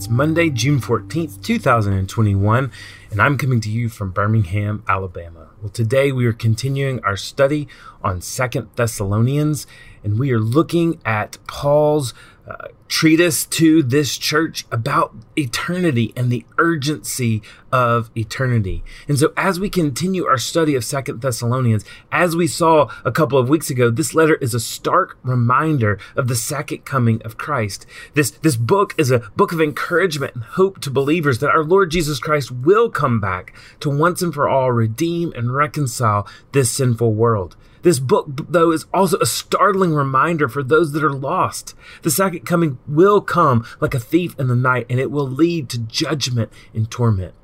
It's 0.00 0.08
Monday, 0.08 0.48
June 0.48 0.80
14th, 0.80 1.42
2021, 1.42 2.72
and 3.10 3.20
I'm 3.20 3.36
coming 3.36 3.60
to 3.60 3.70
you 3.70 3.90
from 3.90 4.12
Birmingham, 4.12 4.82
Alabama. 4.88 5.50
Well, 5.60 5.68
today 5.68 6.10
we 6.10 6.24
are 6.24 6.32
continuing 6.32 7.04
our 7.04 7.18
study 7.18 7.68
on 8.02 8.22
Second 8.22 8.70
Thessalonians, 8.76 9.66
and 10.02 10.18
we 10.18 10.32
are 10.32 10.40
looking 10.40 11.02
at 11.04 11.36
Paul's 11.46 12.14
uh, 12.48 12.68
treatise 12.90 13.46
to 13.46 13.84
this 13.84 14.18
church 14.18 14.66
about 14.72 15.14
eternity 15.38 16.12
and 16.16 16.30
the 16.30 16.44
urgency 16.58 17.40
of 17.70 18.10
eternity. 18.16 18.82
And 19.06 19.16
so 19.16 19.32
as 19.36 19.60
we 19.60 19.70
continue 19.70 20.26
our 20.26 20.36
study 20.36 20.74
of 20.74 20.84
Second 20.84 21.22
Thessalonians, 21.22 21.84
as 22.10 22.34
we 22.34 22.48
saw 22.48 22.90
a 23.04 23.12
couple 23.12 23.38
of 23.38 23.48
weeks 23.48 23.70
ago, 23.70 23.90
this 23.90 24.12
letter 24.12 24.34
is 24.34 24.54
a 24.54 24.60
stark 24.60 25.16
reminder 25.22 26.00
of 26.16 26.26
the 26.26 26.34
second 26.34 26.84
coming 26.84 27.22
of 27.22 27.38
Christ. 27.38 27.86
This, 28.14 28.32
this 28.32 28.56
book 28.56 28.96
is 28.98 29.12
a 29.12 29.20
book 29.36 29.52
of 29.52 29.60
encouragement 29.60 30.34
and 30.34 30.42
hope 30.42 30.80
to 30.80 30.90
believers 30.90 31.38
that 31.38 31.50
our 31.50 31.62
Lord 31.62 31.92
Jesus 31.92 32.18
Christ 32.18 32.50
will 32.50 32.90
come 32.90 33.20
back 33.20 33.54
to 33.78 33.88
once 33.88 34.20
and 34.20 34.34
for 34.34 34.48
all 34.48 34.72
redeem 34.72 35.32
and 35.34 35.54
reconcile 35.54 36.26
this 36.50 36.72
sinful 36.72 37.14
world. 37.14 37.56
This 37.82 37.98
book, 37.98 38.26
though, 38.48 38.72
is 38.72 38.86
also 38.92 39.18
a 39.18 39.26
startling 39.26 39.94
reminder 39.94 40.48
for 40.48 40.62
those 40.62 40.92
that 40.92 41.04
are 41.04 41.12
lost. 41.12 41.74
The 42.02 42.10
second 42.10 42.40
coming 42.40 42.78
will 42.86 43.20
come 43.20 43.66
like 43.80 43.94
a 43.94 44.00
thief 44.00 44.34
in 44.38 44.48
the 44.48 44.56
night, 44.56 44.86
and 44.88 44.98
it 44.98 45.10
will 45.10 45.28
lead 45.28 45.68
to 45.70 45.78
judgment 45.78 46.52
and 46.74 46.90
torment. 46.90 47.34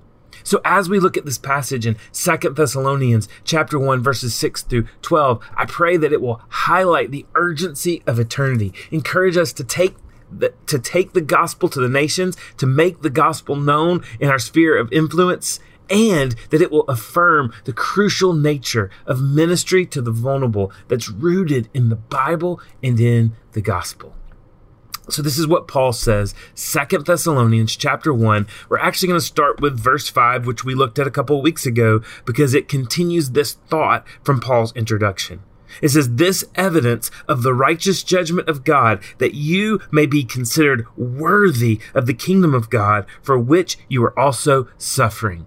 So 0.43 0.61
as 0.65 0.89
we 0.89 1.01
look 1.01 1.17
at 1.17 1.25
this 1.25 1.39
passage 1.39 1.87
in 1.87 1.97
Second 2.12 2.55
Thessalonians 2.55 3.28
chapter 3.43 3.78
1 3.78 4.03
verses 4.03 4.34
6 4.34 4.62
through 4.62 4.87
12, 5.03 5.45
I 5.56 5.65
pray 5.65 5.97
that 5.97 6.12
it 6.12 6.20
will 6.20 6.41
highlight 6.48 7.11
the 7.11 7.27
urgency 7.34 8.03
of 8.06 8.20
eternity, 8.20 8.73
encourage 8.91 9.37
us 9.37 9.53
to 9.55 9.65
take 9.65 9.97
the, 10.31 10.53
to 10.67 10.78
take 10.78 11.12
the 11.12 11.20
gospel 11.20 11.69
to 11.71 11.81
the 11.81 11.89
nations, 11.89 12.37
to 12.59 12.67
make 12.67 13.03
the 13.03 13.11
gospel 13.11 13.56
known 13.56 14.05
in 14.21 14.28
our 14.28 14.39
sphere 14.39 14.77
of 14.77 14.93
influence, 14.93 15.59
and 15.89 16.34
that 16.50 16.62
it 16.62 16.71
will 16.71 16.83
affirm 16.83 17.53
the 17.65 17.73
crucial 17.73 18.33
nature 18.33 18.91
of 19.06 19.21
ministry 19.21 19.87
to 19.87 20.03
the 20.03 20.11
vulnerable 20.11 20.73
that's 20.89 21.09
rooted 21.09 21.69
in 21.73 21.89
the 21.89 21.97
Bible 21.97 22.61
and 22.83 23.00
in 23.00 23.33
the 23.53 23.61
gospel. 23.61 24.15
So 25.09 25.23
this 25.23 25.39
is 25.39 25.47
what 25.47 25.69
Paul 25.69 25.93
says, 25.93 26.35
Second 26.55 27.07
Thessalonians 27.07 27.77
chapter 27.77 28.12
1. 28.12 28.47
We're 28.69 28.79
actually 28.79 29.09
going 29.09 29.21
to 29.21 29.27
start 29.27 29.61
with 29.61 29.79
verse 29.79 30.09
5, 30.09 30.47
which 30.47 30.65
we 30.65 30.75
looked 30.75 30.99
at 30.99 31.07
a 31.07 31.12
couple 31.12 31.41
weeks 31.41 31.65
ago, 31.65 32.03
because 32.25 32.55
it 32.55 32.69
continues 32.69 33.31
this 33.31 33.53
thought 33.53 34.05
from 34.25 34.41
Paul's 34.41 34.75
introduction. 34.75 35.43
It 35.81 35.91
says, 35.91 36.17
This 36.17 36.45
evidence 36.57 37.11
of 37.29 37.43
the 37.43 37.55
righteous 37.55 38.03
judgment 38.03 38.49
of 38.49 38.65
God, 38.65 39.01
that 39.19 39.34
you 39.34 39.81
may 39.93 40.07
be 40.07 40.25
considered 40.25 40.87
worthy 40.97 41.81
of 41.95 42.07
the 42.07 42.15
kingdom 42.15 42.53
of 42.55 42.71
God, 42.71 43.07
for 43.23 43.39
which 43.39 43.79
you 43.89 44.03
are 44.05 44.19
also 44.19 44.69
suffering. 44.77 45.47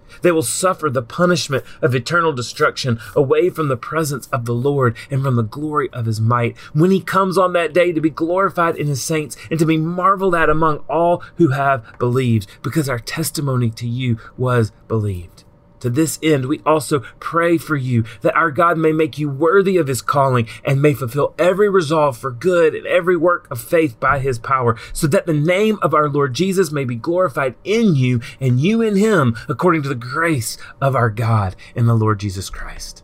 They 0.21 0.31
will 0.31 0.41
suffer 0.41 0.89
the 0.89 1.01
punishment 1.01 1.63
of 1.81 1.95
eternal 1.95 2.33
destruction 2.33 2.99
away 3.15 3.49
from 3.49 3.67
the 3.67 3.77
presence 3.77 4.27
of 4.27 4.45
the 4.45 4.53
Lord 4.53 4.95
and 5.09 5.23
from 5.23 5.35
the 5.35 5.43
glory 5.43 5.89
of 5.93 6.05
his 6.05 6.21
might 6.21 6.57
when 6.73 6.91
he 6.91 7.01
comes 7.01 7.37
on 7.37 7.53
that 7.53 7.73
day 7.73 7.91
to 7.91 8.01
be 8.01 8.09
glorified 8.09 8.75
in 8.75 8.87
his 8.87 9.03
saints 9.03 9.35
and 9.49 9.59
to 9.59 9.65
be 9.65 9.77
marveled 9.77 10.35
at 10.35 10.49
among 10.49 10.77
all 10.89 11.23
who 11.35 11.49
have 11.49 11.85
believed 11.97 12.47
because 12.61 12.89
our 12.89 12.99
testimony 12.99 13.69
to 13.71 13.87
you 13.87 14.17
was 14.37 14.71
believed. 14.87 15.40
To 15.81 15.89
this 15.89 16.17
end, 16.23 16.45
we 16.45 16.61
also 16.65 16.99
pray 17.19 17.57
for 17.57 17.75
you 17.75 18.05
that 18.21 18.35
our 18.35 18.51
God 18.51 18.77
may 18.77 18.91
make 18.91 19.17
you 19.17 19.29
worthy 19.29 19.77
of 19.77 19.87
his 19.87 20.01
calling 20.01 20.47
and 20.63 20.81
may 20.81 20.93
fulfill 20.93 21.35
every 21.37 21.69
resolve 21.69 22.17
for 22.17 22.31
good 22.31 22.73
and 22.73 22.87
every 22.87 23.17
work 23.17 23.49
of 23.51 23.61
faith 23.61 23.99
by 23.99 24.19
his 24.19 24.39
power, 24.39 24.77
so 24.93 25.07
that 25.07 25.25
the 25.25 25.33
name 25.33 25.77
of 25.81 25.93
our 25.93 26.09
Lord 26.09 26.33
Jesus 26.33 26.71
may 26.71 26.85
be 26.85 26.95
glorified 26.95 27.55
in 27.63 27.95
you 27.95 28.21
and 28.39 28.59
you 28.59 28.81
in 28.81 28.95
him, 28.95 29.35
according 29.49 29.83
to 29.83 29.89
the 29.89 29.95
grace 29.95 30.57
of 30.79 30.95
our 30.95 31.09
God 31.09 31.55
and 31.75 31.87
the 31.87 31.93
Lord 31.93 32.19
Jesus 32.19 32.49
Christ. 32.49 33.03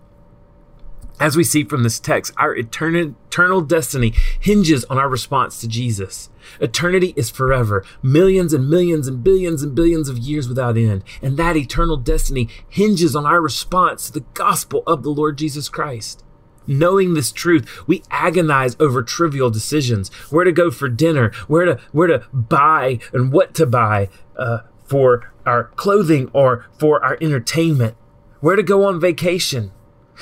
As 1.20 1.36
we 1.36 1.44
see 1.44 1.64
from 1.64 1.82
this 1.82 2.00
text, 2.00 2.32
our 2.38 2.56
eternal 2.56 3.62
destiny 3.62 4.14
hinges 4.40 4.86
on 4.86 5.00
our 5.00 5.10
response 5.10 5.60
to 5.60 5.68
Jesus. 5.68 6.30
Eternity 6.62 7.14
is 7.16 7.32
forever, 7.32 7.84
millions 8.04 8.54
and 8.54 8.70
millions 8.70 9.08
and 9.08 9.24
billions 9.24 9.64
and 9.64 9.74
billions 9.74 10.10
of 10.10 10.20
years 10.20 10.48
without 10.48 10.78
end. 10.78 11.04
And 11.24 11.36
that 11.38 11.58
eternal 11.58 11.98
destiny 11.98 12.50
hinges 12.70 13.16
on 13.16 13.26
our 13.26 13.42
response 13.42 14.06
to 14.06 14.14
the 14.14 14.26
gospel 14.36 14.84
of 14.86 15.02
the 15.02 15.10
Lord 15.10 15.40
Jesus 15.40 15.70
Christ. 15.70 16.24
Knowing 16.68 17.14
this 17.14 17.32
truth, 17.32 17.88
we 17.88 18.04
agonize 18.12 18.76
over 18.80 19.02
trivial 19.02 19.50
decisions: 19.50 20.10
where 20.30 20.44
to 20.44 20.52
go 20.52 20.70
for 20.70 20.90
dinner, 20.90 21.32
where 21.48 21.66
to 21.66 21.80
where 21.94 22.08
to 22.08 22.24
buy, 22.32 23.00
and 23.14 23.32
what 23.32 23.56
to 23.56 23.66
buy 23.66 24.10
uh, 24.38 24.60
for 24.86 25.34
our 25.46 25.66
clothing 25.78 26.30
or 26.34 26.66
for 26.78 27.04
our 27.04 27.18
entertainment, 27.22 27.96
where 28.42 28.58
to 28.58 28.64
go 28.64 28.84
on 28.84 29.00
vacation, 29.00 29.72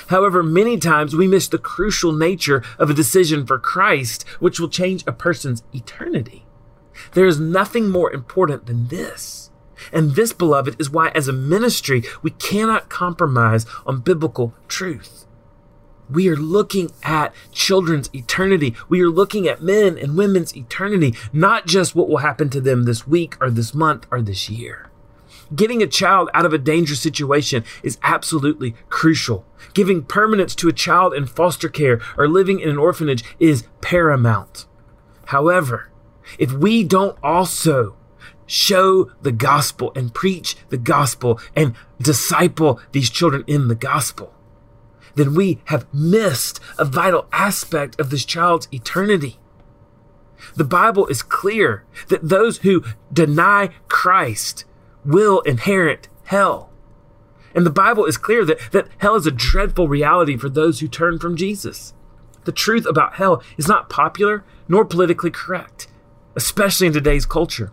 However, 0.07 0.43
many 0.43 0.77
times 0.77 1.15
we 1.15 1.27
miss 1.27 1.47
the 1.47 1.57
crucial 1.57 2.11
nature 2.11 2.63
of 2.77 2.89
a 2.89 2.93
decision 2.93 3.45
for 3.45 3.57
Christ, 3.57 4.23
which 4.39 4.59
will 4.59 4.69
change 4.69 5.03
a 5.07 5.11
person's 5.11 5.63
eternity. 5.73 6.45
There 7.13 7.25
is 7.25 7.39
nothing 7.39 7.89
more 7.89 8.11
important 8.11 8.65
than 8.65 8.87
this. 8.87 9.51
And 9.91 10.11
this, 10.15 10.33
beloved, 10.33 10.75
is 10.79 10.89
why 10.89 11.09
as 11.09 11.27
a 11.27 11.33
ministry, 11.33 12.03
we 12.21 12.31
cannot 12.31 12.89
compromise 12.89 13.65
on 13.85 14.01
biblical 14.01 14.53
truth. 14.67 15.25
We 16.09 16.29
are 16.29 16.35
looking 16.35 16.91
at 17.03 17.33
children's 17.51 18.09
eternity. 18.13 18.75
We 18.87 19.01
are 19.01 19.09
looking 19.09 19.47
at 19.47 19.61
men 19.61 19.97
and 19.97 20.17
women's 20.17 20.55
eternity, 20.55 21.15
not 21.33 21.65
just 21.65 21.95
what 21.95 22.07
will 22.07 22.17
happen 22.17 22.49
to 22.51 22.61
them 22.61 22.83
this 22.83 23.07
week 23.07 23.35
or 23.41 23.49
this 23.49 23.73
month 23.73 24.05
or 24.11 24.21
this 24.21 24.49
year. 24.49 24.89
Getting 25.53 25.83
a 25.83 25.87
child 25.87 26.29
out 26.33 26.45
of 26.45 26.53
a 26.53 26.57
dangerous 26.57 27.01
situation 27.01 27.63
is 27.83 27.99
absolutely 28.01 28.75
crucial. 28.89 29.45
Giving 29.73 30.03
permanence 30.03 30.55
to 30.55 30.69
a 30.69 30.73
child 30.73 31.13
in 31.13 31.27
foster 31.27 31.69
care 31.69 32.01
or 32.17 32.27
living 32.27 32.59
in 32.59 32.69
an 32.69 32.77
orphanage 32.77 33.23
is 33.39 33.67
paramount. 33.81 34.65
However, 35.25 35.91
if 36.39 36.51
we 36.51 36.83
don't 36.83 37.17
also 37.21 37.95
show 38.47 39.11
the 39.21 39.31
gospel 39.31 39.91
and 39.95 40.13
preach 40.13 40.55
the 40.69 40.77
gospel 40.77 41.39
and 41.55 41.75
disciple 41.99 42.79
these 42.91 43.09
children 43.09 43.43
in 43.47 43.67
the 43.67 43.75
gospel, 43.75 44.33
then 45.15 45.33
we 45.33 45.59
have 45.65 45.91
missed 45.93 46.59
a 46.77 46.85
vital 46.85 47.27
aspect 47.31 47.99
of 47.99 48.09
this 48.09 48.25
child's 48.25 48.67
eternity. 48.71 49.39
The 50.55 50.63
Bible 50.63 51.07
is 51.07 51.23
clear 51.23 51.85
that 52.09 52.29
those 52.29 52.59
who 52.59 52.83
deny 53.11 53.69
Christ 53.87 54.65
will 55.05 55.41
inherit 55.41 56.07
hell. 56.25 56.69
And 57.53 57.65
the 57.65 57.71
Bible 57.71 58.05
is 58.05 58.17
clear 58.17 58.43
that, 58.45 58.59
that 58.71 58.87
hell 58.97 59.15
is 59.15 59.25
a 59.25 59.31
dreadful 59.31 59.87
reality 59.87 60.35
for 60.35 60.49
those 60.49 60.79
who 60.79 60.87
turn 60.87 61.19
from 61.19 61.37
Jesus. 61.37 61.93
The 62.43 62.51
truth 62.51 62.85
about 62.85 63.15
hell 63.15 63.41
is 63.57 63.67
not 63.67 63.89
popular 63.89 64.43
nor 64.67 64.83
politically 64.83 65.31
correct, 65.31 65.87
especially 66.35 66.87
in 66.87 66.93
today's 66.93 67.25
culture. 67.25 67.71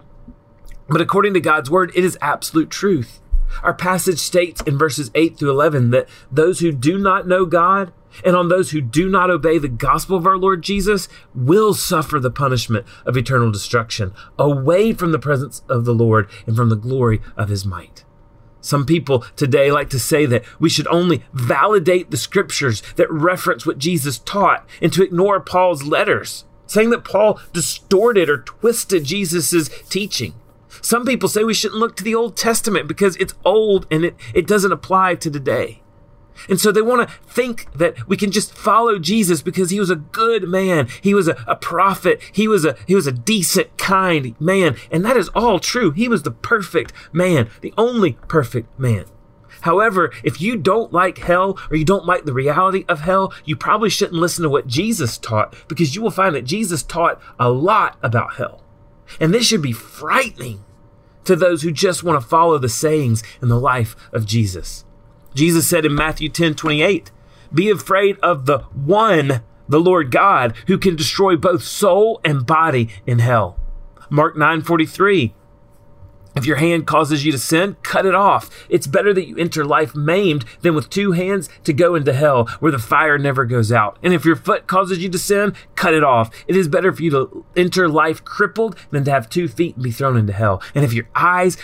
But 0.89 1.01
according 1.01 1.35
to 1.35 1.41
God's 1.41 1.71
word, 1.71 1.91
it 1.95 2.05
is 2.05 2.19
absolute 2.21 2.71
truth. 2.71 3.21
Our 3.63 3.75
passage 3.75 4.19
states 4.19 4.63
in 4.63 4.79
verses 4.79 5.11
8 5.15 5.37
through 5.39 5.51
11 5.51 5.91
that 5.91 6.09
those 6.31 6.61
who 6.61 6.73
do 6.73 6.97
not 6.97 7.27
know 7.27 7.45
God 7.45 7.93
and 8.25 8.37
on 8.37 8.49
those 8.49 8.71
who 8.71 8.81
do 8.81 9.09
not 9.09 9.31
obey 9.31 9.59
the 9.59 9.69
gospel 9.69 10.17
of 10.17 10.27
our 10.27 10.37
Lord 10.37 10.63
Jesus 10.63 11.09
will 11.35 11.75
suffer 11.75 12.19
the 12.19 12.31
punishment 12.31 12.87
of 13.05 13.17
eternal 13.17 13.51
destruction 13.51 14.13
away 14.39 14.93
from 14.93 15.13
the 15.13 15.19
presence 15.19 15.63
of 15.69 15.85
the 15.85 15.95
Lord 15.95 16.29
and 16.47 16.57
from 16.57 16.69
the 16.69 16.77
glory 16.77 17.21
of 17.37 17.49
his 17.49 17.65
might. 17.65 18.05
Some 18.63 18.87
people 18.87 19.25
today 19.35 19.73
like 19.73 19.91
to 19.91 19.99
say 19.99 20.25
that 20.27 20.45
we 20.61 20.71
should 20.71 20.87
only 20.87 21.25
validate 21.33 22.11
the 22.11 22.17
scriptures 22.17 22.81
that 22.95 23.11
reference 23.11 23.67
what 23.67 23.79
Jesus 23.79 24.19
taught 24.19 24.67
and 24.81 24.93
to 24.93 25.03
ignore 25.03 25.41
Paul's 25.41 25.83
letters, 25.83 26.45
saying 26.67 26.91
that 26.91 27.05
Paul 27.05 27.41
distorted 27.53 28.31
or 28.31 28.39
twisted 28.39 29.05
Jesus' 29.05 29.69
teaching. 29.89 30.35
Some 30.81 31.05
people 31.05 31.29
say 31.29 31.43
we 31.43 31.55
shouldn't 31.55 31.81
look 31.81 31.97
to 31.97 32.05
the 32.05 32.15
Old 32.15 32.37
Testament 32.37 32.87
because 32.87 33.17
it's 33.17 33.35
old 33.45 33.87
and 33.91 34.05
it, 34.05 34.17
it 34.33 34.47
doesn't 34.47 34.73
apply 34.73 35.17
to 35.17 35.31
today. 35.31 35.82
And 36.49 36.61
so 36.61 36.73
they 36.73 36.83
want 36.83 37.09
to 37.09 37.15
think 37.25 37.73
that 37.75 38.09
we 38.09 38.17
can 38.17 38.31
just 38.31 38.55
follow 38.55 38.99
Jesus 38.99 39.43
because 39.43 39.71
he 39.71 39.81
was 39.81 39.91
a 39.91 39.97
good 39.97 40.45
man. 40.45 40.89
He 41.01 41.15
was 41.15 41.29
a, 41.29 41.43
a, 41.47 41.57
prophet. 41.57 42.21
He 42.33 42.49
was 42.49 42.65
a, 42.65 42.77
he 42.87 42.95
was 42.95 43.07
a 43.07 43.13
decent, 43.13 43.77
kind 43.79 44.39
man. 44.41 44.77
And 44.91 45.05
that 45.05 45.17
is 45.17 45.29
all 45.31 45.59
true. 45.59 45.91
He 45.93 46.09
was 46.09 46.23
the 46.23 46.31
perfect 46.31 46.93
man, 47.13 47.49
the 47.61 47.75
only 47.77 48.13
perfect 48.29 48.79
man. 48.79 49.07
However, 49.63 50.13
if 50.25 50.41
you 50.41 50.57
don't 50.57 50.93
like 50.93 51.19
hell 51.19 51.59
or 51.71 51.77
you 51.77 51.85
don't 51.85 52.07
like 52.07 52.25
the 52.25 52.33
reality 52.33 52.85
of 52.89 53.01
hell, 53.01 53.33
you 53.45 53.57
probably 53.57 53.91
shouldn't 53.91 54.19
listen 54.19 54.43
to 54.43 54.51
what 54.51 54.67
Jesus 54.67 55.19
taught 55.19 55.55
because 55.69 55.95
you 55.95 56.03
will 56.03 56.11
find 56.11 56.35
that 56.35 56.43
Jesus 56.43 56.83
taught 56.83 57.21
a 57.39 57.49
lot 57.49 57.97
about 58.03 58.35
hell. 58.35 58.65
And 59.21 59.33
this 59.33 59.47
should 59.47 59.63
be 59.63 59.73
frightening 59.73 60.65
to 61.25 61.37
those 61.37 61.63
who 61.63 61.71
just 61.71 62.03
want 62.03 62.21
to 62.21 62.27
follow 62.27 62.59
the 62.59 62.69
sayings 62.69 63.23
in 63.41 63.49
the 63.49 63.61
life 63.61 63.95
of 64.13 64.27
Jesus. 64.27 64.85
Jesus 65.35 65.67
said 65.67 65.85
in 65.85 65.95
Matthew 65.95 66.29
10 66.29 66.55
28, 66.55 67.11
Be 67.53 67.71
afraid 67.71 68.19
of 68.21 68.47
the 68.47 68.59
one, 68.75 69.43
the 69.69 69.81
Lord 69.81 70.11
God, 70.11 70.55
who 70.67 70.79
can 70.79 70.97
destroy 70.97 71.37
both 71.37 71.63
soul 71.63 72.21
and 72.25 72.47
body 72.47 72.89
in 73.07 73.19
hell. 73.19 73.59
Mark 74.11 74.37
9 74.37 74.63
43, 74.63 75.35
if 76.35 76.47
your 76.47 76.57
hand 76.57 76.87
causes 76.87 77.25
you 77.25 77.33
to 77.33 77.39
sin, 77.39 77.77
cut 77.83 78.07
it 78.07 78.15
off. 78.15 78.67
It's 78.69 78.87
better 78.87 79.13
that 79.13 79.27
you 79.27 79.37
enter 79.37 79.65
life 79.65 79.95
maimed 79.95 80.45
than 80.63 80.75
with 80.75 80.89
two 80.89 81.13
hands 81.13 81.49
to 81.65 81.73
go 81.73 81.95
into 81.95 82.13
hell 82.13 82.47
where 82.61 82.73
the 82.73 82.79
fire 82.79 83.19
never 83.19 83.45
goes 83.45 83.71
out. 83.71 83.99
And 84.03 84.15
if 84.15 84.25
your 84.25 84.37
foot 84.37 84.67
causes 84.67 84.99
you 85.03 85.11
to 85.11 85.19
sin, 85.19 85.55
cut 85.77 85.95
it 85.95 86.05
off. 86.05 86.31
It 86.47 86.57
is 86.57 86.69
better 86.69 86.93
for 86.93 87.03
you 87.03 87.11
to 87.11 87.45
enter 87.55 87.89
life 87.89 88.25
crippled 88.25 88.77
than 88.91 89.05
to 89.05 89.11
have 89.11 89.29
two 89.29 89.47
feet 89.47 89.75
and 89.75 89.85
be 89.85 89.91
thrown 89.91 90.17
into 90.17 90.33
hell. 90.33 90.63
And 90.75 90.85
if 90.85 90.95
your 90.95 91.09
eyes 91.15 91.59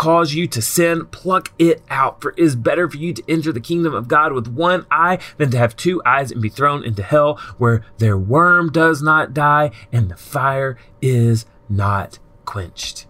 cause 0.00 0.32
you 0.32 0.46
to 0.46 0.62
sin, 0.62 1.04
pluck 1.04 1.52
it 1.58 1.82
out. 1.90 2.22
For 2.22 2.30
it 2.30 2.38
is 2.38 2.56
better 2.56 2.88
for 2.88 2.96
you 2.96 3.12
to 3.12 3.22
enter 3.28 3.52
the 3.52 3.60
kingdom 3.60 3.92
of 3.92 4.08
God 4.08 4.32
with 4.32 4.48
one 4.48 4.86
eye 4.90 5.18
than 5.36 5.50
to 5.50 5.58
have 5.58 5.76
two 5.76 6.00
eyes 6.06 6.32
and 6.32 6.40
be 6.40 6.48
thrown 6.48 6.82
into 6.82 7.02
hell 7.02 7.34
where 7.58 7.84
their 7.98 8.16
worm 8.16 8.72
does 8.72 9.02
not 9.02 9.34
die 9.34 9.70
and 9.92 10.10
the 10.10 10.16
fire 10.16 10.78
is 11.02 11.44
not 11.68 12.18
quenched. 12.46 13.06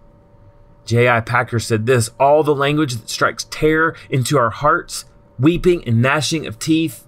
J.I. 0.83 1.21
Packer 1.21 1.59
said 1.59 1.85
this 1.85 2.09
all 2.19 2.43
the 2.43 2.53
language 2.53 2.95
that 2.95 3.09
strikes 3.09 3.45
terror 3.49 3.95
into 4.09 4.37
our 4.37 4.49
hearts, 4.49 5.05
weeping 5.39 5.87
and 5.87 6.01
gnashing 6.01 6.45
of 6.45 6.59
teeth, 6.59 7.07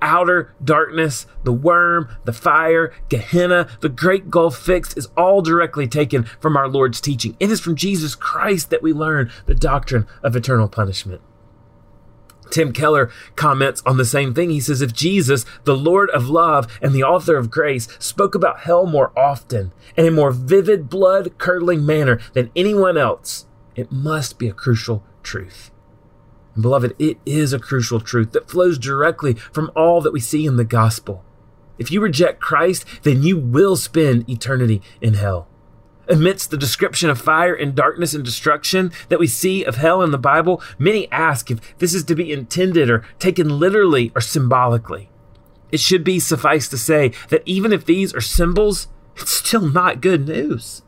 outer 0.00 0.54
darkness, 0.62 1.26
the 1.44 1.52
worm, 1.52 2.08
the 2.24 2.32
fire, 2.32 2.92
Gehenna, 3.08 3.68
the 3.80 3.88
great 3.88 4.30
gulf 4.30 4.56
fixed 4.56 4.96
is 4.96 5.08
all 5.16 5.42
directly 5.42 5.86
taken 5.86 6.24
from 6.40 6.56
our 6.56 6.68
Lord's 6.68 7.00
teaching. 7.00 7.36
It 7.40 7.50
is 7.50 7.60
from 7.60 7.76
Jesus 7.76 8.14
Christ 8.14 8.70
that 8.70 8.82
we 8.82 8.92
learn 8.92 9.30
the 9.46 9.54
doctrine 9.54 10.06
of 10.22 10.36
eternal 10.36 10.68
punishment. 10.68 11.20
Tim 12.52 12.72
Keller 12.72 13.10
comments 13.34 13.82
on 13.86 13.96
the 13.96 14.04
same 14.04 14.34
thing. 14.34 14.50
He 14.50 14.60
says, 14.60 14.82
If 14.82 14.92
Jesus, 14.92 15.46
the 15.64 15.76
Lord 15.76 16.10
of 16.10 16.28
love 16.28 16.70
and 16.82 16.92
the 16.92 17.02
author 17.02 17.36
of 17.36 17.50
grace, 17.50 17.88
spoke 17.98 18.34
about 18.34 18.60
hell 18.60 18.86
more 18.86 19.10
often 19.18 19.72
and 19.96 20.06
in 20.06 20.12
a 20.12 20.16
more 20.16 20.30
vivid, 20.30 20.90
blood 20.90 21.38
curdling 21.38 21.84
manner 21.84 22.20
than 22.34 22.50
anyone 22.54 22.98
else, 22.98 23.46
it 23.74 23.90
must 23.90 24.38
be 24.38 24.48
a 24.48 24.52
crucial 24.52 25.02
truth. 25.22 25.71
And 26.54 26.62
beloved, 26.62 26.94
it 26.98 27.18
is 27.24 27.52
a 27.52 27.58
crucial 27.58 28.00
truth 28.00 28.32
that 28.32 28.50
flows 28.50 28.78
directly 28.78 29.34
from 29.34 29.70
all 29.74 30.00
that 30.00 30.12
we 30.12 30.20
see 30.20 30.46
in 30.46 30.56
the 30.56 30.64
gospel. 30.64 31.24
If 31.78 31.90
you 31.90 32.00
reject 32.00 32.40
Christ, 32.40 32.84
then 33.02 33.22
you 33.22 33.38
will 33.38 33.76
spend 33.76 34.28
eternity 34.28 34.82
in 35.00 35.14
hell 35.14 35.48
amidst 36.08 36.50
the 36.50 36.56
description 36.56 37.10
of 37.10 37.20
fire 37.20 37.54
and 37.54 37.74
darkness 37.74 38.14
and 38.14 38.24
destruction 38.24 38.92
that 39.08 39.18
we 39.18 39.26
see 39.26 39.64
of 39.64 39.76
hell 39.76 40.02
in 40.02 40.10
the 40.10 40.18
Bible, 40.18 40.62
many 40.78 41.10
ask 41.10 41.50
if 41.50 41.78
this 41.78 41.94
is 41.94 42.04
to 42.04 42.14
be 42.14 42.32
intended 42.32 42.90
or 42.90 43.04
taken 43.18 43.58
literally 43.58 44.12
or 44.14 44.20
symbolically. 44.20 45.10
It 45.70 45.80
should 45.80 46.04
be 46.04 46.20
suffice 46.20 46.68
to 46.68 46.78
say 46.78 47.12
that 47.30 47.42
even 47.46 47.72
if 47.72 47.84
these 47.84 48.14
are 48.14 48.20
symbols, 48.20 48.88
it's 49.16 49.32
still 49.32 49.68
not 49.68 50.00
good 50.00 50.26
news. 50.26 50.82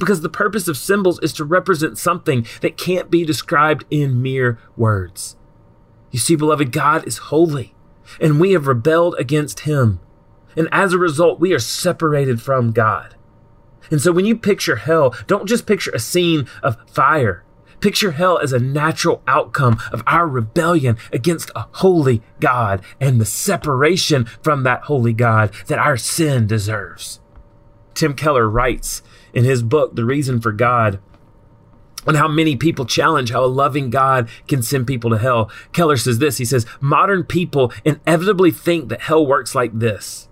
Because 0.00 0.22
the 0.22 0.30
purpose 0.30 0.66
of 0.66 0.78
symbols 0.78 1.20
is 1.20 1.32
to 1.34 1.44
represent 1.44 1.98
something 1.98 2.46
that 2.62 2.78
can't 2.78 3.10
be 3.10 3.24
described 3.24 3.84
in 3.90 4.22
mere 4.22 4.58
words. 4.76 5.36
You 6.10 6.18
see, 6.18 6.36
beloved, 6.36 6.72
God 6.72 7.06
is 7.06 7.18
holy, 7.18 7.74
and 8.18 8.40
we 8.40 8.52
have 8.52 8.66
rebelled 8.66 9.14
against 9.18 9.60
him. 9.60 10.00
And 10.56 10.68
as 10.72 10.94
a 10.94 10.98
result, 10.98 11.38
we 11.38 11.52
are 11.52 11.60
separated 11.60 12.40
from 12.40 12.72
God. 12.72 13.14
And 13.90 14.00
so 14.00 14.10
when 14.10 14.24
you 14.24 14.36
picture 14.36 14.76
hell, 14.76 15.14
don't 15.26 15.46
just 15.46 15.66
picture 15.66 15.90
a 15.92 15.98
scene 15.98 16.48
of 16.62 16.78
fire. 16.88 17.44
Picture 17.80 18.12
hell 18.12 18.38
as 18.38 18.52
a 18.52 18.58
natural 18.58 19.22
outcome 19.26 19.78
of 19.92 20.02
our 20.06 20.26
rebellion 20.26 20.96
against 21.12 21.50
a 21.54 21.66
holy 21.72 22.22
God 22.40 22.82
and 23.00 23.20
the 23.20 23.26
separation 23.26 24.24
from 24.42 24.62
that 24.62 24.82
holy 24.82 25.12
God 25.12 25.52
that 25.66 25.78
our 25.78 25.96
sin 25.98 26.46
deserves. 26.46 27.20
Tim 27.94 28.14
Keller 28.14 28.48
writes 28.48 29.02
in 29.32 29.44
his 29.44 29.62
book, 29.62 29.94
The 29.94 30.04
Reason 30.04 30.40
for 30.40 30.52
God, 30.52 30.98
on 32.06 32.14
how 32.14 32.28
many 32.28 32.56
people 32.56 32.84
challenge 32.84 33.30
how 33.30 33.44
a 33.44 33.46
loving 33.46 33.90
God 33.90 34.28
can 34.48 34.62
send 34.62 34.86
people 34.86 35.10
to 35.10 35.18
hell. 35.18 35.50
Keller 35.72 35.96
says 35.96 36.18
this 36.18 36.38
He 36.38 36.44
says, 36.44 36.66
Modern 36.80 37.24
people 37.24 37.72
inevitably 37.84 38.50
think 38.50 38.88
that 38.88 39.02
hell 39.02 39.26
works 39.26 39.54
like 39.54 39.78
this 39.78 40.28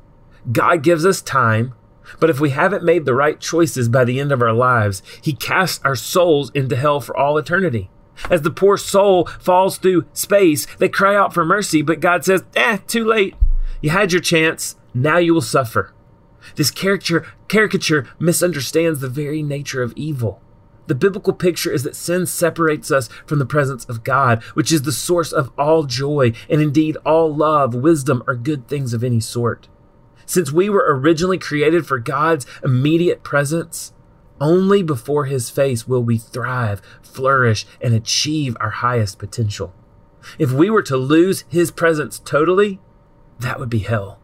God 0.50 0.82
gives 0.82 1.04
us 1.04 1.20
time 1.20 1.74
but 2.20 2.30
if 2.30 2.40
we 2.40 2.50
haven't 2.50 2.84
made 2.84 3.04
the 3.04 3.14
right 3.14 3.38
choices 3.38 3.88
by 3.88 4.04
the 4.04 4.18
end 4.18 4.32
of 4.32 4.42
our 4.42 4.52
lives, 4.52 5.02
He 5.20 5.32
casts 5.32 5.84
our 5.84 5.96
souls 5.96 6.50
into 6.54 6.76
hell 6.76 7.00
for 7.00 7.16
all 7.16 7.38
eternity. 7.38 7.90
As 8.30 8.42
the 8.42 8.50
poor 8.50 8.76
soul 8.76 9.26
falls 9.38 9.78
through 9.78 10.06
space, 10.12 10.66
they 10.78 10.88
cry 10.88 11.14
out 11.14 11.32
for 11.32 11.44
mercy, 11.44 11.82
but 11.82 12.00
God 12.00 12.24
says, 12.24 12.42
eh, 12.56 12.78
too 12.86 13.04
late. 13.04 13.34
You 13.80 13.90
had 13.90 14.12
your 14.12 14.20
chance. 14.20 14.76
Now 14.92 15.18
you 15.18 15.34
will 15.34 15.40
suffer. 15.40 15.92
This 16.56 16.70
caricature, 16.70 17.26
caricature 17.48 18.06
misunderstands 18.18 19.00
the 19.00 19.08
very 19.08 19.42
nature 19.42 19.82
of 19.82 19.92
evil. 19.96 20.40
The 20.88 20.94
biblical 20.94 21.34
picture 21.34 21.70
is 21.70 21.82
that 21.82 21.96
sin 21.96 22.24
separates 22.24 22.90
us 22.90 23.08
from 23.26 23.38
the 23.38 23.46
presence 23.46 23.84
of 23.84 24.04
God, 24.04 24.42
which 24.54 24.72
is 24.72 24.82
the 24.82 24.92
source 24.92 25.32
of 25.32 25.52
all 25.58 25.84
joy 25.84 26.32
and 26.48 26.62
indeed 26.62 26.96
all 27.04 27.34
love, 27.34 27.74
wisdom, 27.74 28.22
or 28.26 28.34
good 28.34 28.66
things 28.68 28.94
of 28.94 29.04
any 29.04 29.20
sort. 29.20 29.68
Since 30.24 30.50
we 30.50 30.70
were 30.70 30.86
originally 30.88 31.38
created 31.38 31.86
for 31.86 31.98
God's 31.98 32.46
immediate 32.64 33.22
presence, 33.22 33.92
only 34.40 34.82
before 34.82 35.26
His 35.26 35.50
face 35.50 35.86
will 35.86 36.02
we 36.02 36.16
thrive, 36.16 36.80
flourish, 37.02 37.66
and 37.80 37.92
achieve 37.92 38.56
our 38.60 38.70
highest 38.70 39.18
potential. 39.18 39.74
If 40.38 40.52
we 40.52 40.70
were 40.70 40.82
to 40.82 40.96
lose 40.96 41.44
His 41.48 41.70
presence 41.70 42.18
totally, 42.18 42.80
that 43.38 43.60
would 43.60 43.70
be 43.70 43.80
hell. 43.80 44.17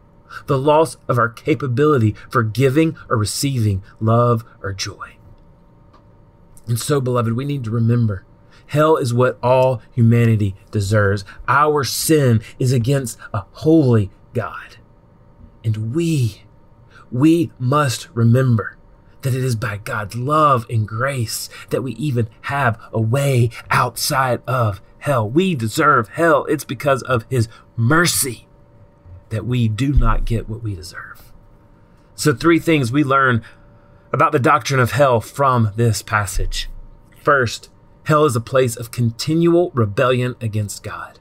The 0.46 0.58
loss 0.58 0.96
of 1.08 1.18
our 1.18 1.28
capability 1.28 2.14
for 2.30 2.42
giving 2.42 2.96
or 3.08 3.16
receiving 3.16 3.82
love 4.00 4.44
or 4.62 4.72
joy. 4.72 5.16
And 6.66 6.78
so, 6.78 7.00
beloved, 7.00 7.34
we 7.34 7.44
need 7.44 7.64
to 7.64 7.70
remember 7.70 8.24
hell 8.66 8.96
is 8.96 9.14
what 9.14 9.38
all 9.42 9.80
humanity 9.92 10.54
deserves. 10.70 11.24
Our 11.46 11.84
sin 11.84 12.42
is 12.58 12.72
against 12.72 13.18
a 13.32 13.44
holy 13.52 14.10
God. 14.32 14.78
And 15.62 15.94
we, 15.94 16.42
we 17.10 17.52
must 17.58 18.08
remember 18.14 18.76
that 19.22 19.34
it 19.34 19.44
is 19.44 19.56
by 19.56 19.78
God's 19.78 20.16
love 20.16 20.66
and 20.68 20.86
grace 20.86 21.48
that 21.70 21.82
we 21.82 21.92
even 21.92 22.28
have 22.42 22.78
a 22.92 23.00
way 23.00 23.50
outside 23.70 24.42
of 24.46 24.82
hell. 24.98 25.28
We 25.28 25.54
deserve 25.54 26.08
hell. 26.08 26.44
It's 26.46 26.64
because 26.64 27.02
of 27.02 27.24
His 27.30 27.48
mercy 27.76 28.46
that 29.34 29.44
we 29.44 29.66
do 29.66 29.92
not 29.92 30.24
get 30.24 30.48
what 30.48 30.62
we 30.62 30.76
deserve. 30.76 31.32
So, 32.14 32.32
three 32.32 32.60
things 32.60 32.92
we 32.92 33.02
learn 33.02 33.42
about 34.12 34.30
the 34.30 34.38
doctrine 34.38 34.78
of 34.78 34.92
hell 34.92 35.20
from 35.20 35.72
this 35.74 36.02
passage. 36.02 36.70
First, 37.20 37.68
hell 38.04 38.24
is 38.26 38.36
a 38.36 38.40
place 38.40 38.76
of 38.76 38.92
continual 38.92 39.72
rebellion 39.74 40.36
against 40.40 40.84
God. 40.84 41.18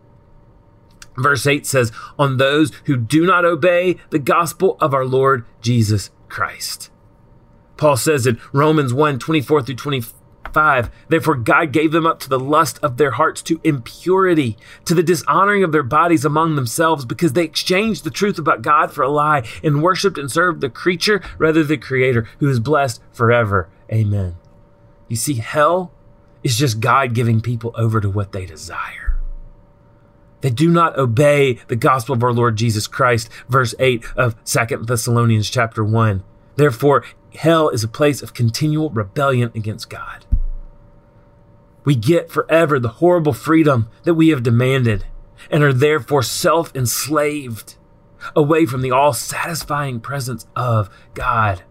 Verse 1.18 1.48
8 1.48 1.66
says, 1.66 1.92
On 2.20 2.38
those 2.38 2.72
who 2.86 2.98
do 2.98 3.26
not 3.26 3.46
obey 3.46 3.98
the 4.12 4.20
gospel 4.20 4.78
of 4.80 4.94
our 4.94 5.06
Lord 5.06 5.44
Jesus 5.60 6.12
Christ. 6.30 6.92
Paul 7.78 7.98
says 7.98 8.28
in 8.28 8.40
Romans 8.52 8.94
1 8.94 9.18
24 9.18 9.64
through 9.64 9.76
25, 9.76 10.14
Therefore 11.10 11.36
God 11.36 11.72
gave 11.72 11.92
them 11.92 12.06
up 12.06 12.20
to 12.22 12.30
the 12.30 12.40
lust 12.40 12.80
of 12.82 12.98
their 12.98 13.12
hearts 13.12 13.42
to 13.44 13.60
impurity, 13.64 14.58
to 14.86 14.94
the 14.94 15.04
dishonoring 15.04 15.64
of 15.64 15.72
their 15.72 15.84
bodies 15.84 16.24
among 16.24 16.56
themselves, 16.56 17.06
because 17.06 17.34
they 17.34 17.44
exchanged 17.44 18.04
the 18.04 18.10
truth 18.10 18.38
about 18.38 18.62
God 18.62 18.92
for 18.92 19.02
a 19.04 19.10
lie 19.10 19.44
and 19.64 19.84
worshiped 19.84 20.18
and 20.18 20.32
served 20.32 20.62
the 20.62 20.70
creature 20.70 21.22
rather 21.38 21.64
than 21.64 21.70
the 21.70 21.78
Creator, 21.78 22.28
who 22.40 22.50
is 22.50 22.60
blessed 22.60 23.02
forever. 23.12 23.70
Amen. 23.92 24.38
You 25.08 25.16
see, 25.16 25.36
hell 25.36 25.92
is 26.44 26.58
just 26.58 26.80
God 26.80 27.14
giving 27.14 27.42
people 27.42 27.74
over 27.76 28.00
to 28.02 28.10
what 28.10 28.32
they 28.32 28.46
desire. 28.46 29.20
They 30.42 30.50
do 30.50 30.70
not 30.70 30.98
obey 30.98 31.60
the 31.68 31.78
gospel 31.78 32.16
of 32.16 32.24
our 32.24 32.34
Lord 32.34 32.58
Jesus 32.58 32.86
Christ, 32.86 33.30
verse 33.48 33.74
8 33.80 34.04
of 34.18 34.36
Second 34.44 34.88
Thessalonians 34.88 35.50
chapter 35.50 35.86
1. 35.86 36.22
Therefore, 36.58 37.06
hell 37.36 37.70
is 37.70 37.84
a 37.84 37.88
place 37.88 38.22
of 38.22 38.34
continual 38.34 38.90
rebellion 38.90 39.52
against 39.56 39.90
God. 39.90 40.23
We 41.84 41.96
get 41.96 42.32
forever 42.32 42.80
the 42.80 42.90
horrible 42.90 43.34
freedom 43.34 43.90
that 44.04 44.14
we 44.14 44.30
have 44.30 44.44
demanded 44.44 45.06
and 45.50 45.64
are 45.64 45.74
therefore 45.74 46.24
self 46.24 46.74
enslaved 46.76 47.76
away 48.36 48.66
from 48.66 48.82
the 48.82 48.92
all 48.92 49.14
satisfying 49.14 50.00
presence 50.00 50.48
of 50.56 50.90
God. 51.14 51.64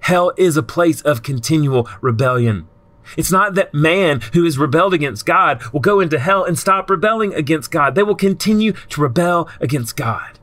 Hell 0.00 0.32
is 0.36 0.56
a 0.56 0.62
place 0.62 1.00
of 1.02 1.22
continual 1.22 1.88
rebellion. 2.00 2.68
It's 3.16 3.32
not 3.32 3.54
that 3.54 3.74
man 3.74 4.20
who 4.32 4.44
has 4.44 4.58
rebelled 4.58 4.94
against 4.94 5.26
God 5.26 5.62
will 5.72 5.80
go 5.80 6.00
into 6.00 6.18
hell 6.18 6.44
and 6.44 6.58
stop 6.58 6.88
rebelling 6.88 7.34
against 7.34 7.70
God. 7.70 7.94
They 7.94 8.02
will 8.02 8.14
continue 8.14 8.72
to 8.72 9.00
rebel 9.00 9.48
against 9.60 9.96
God. 9.96 10.38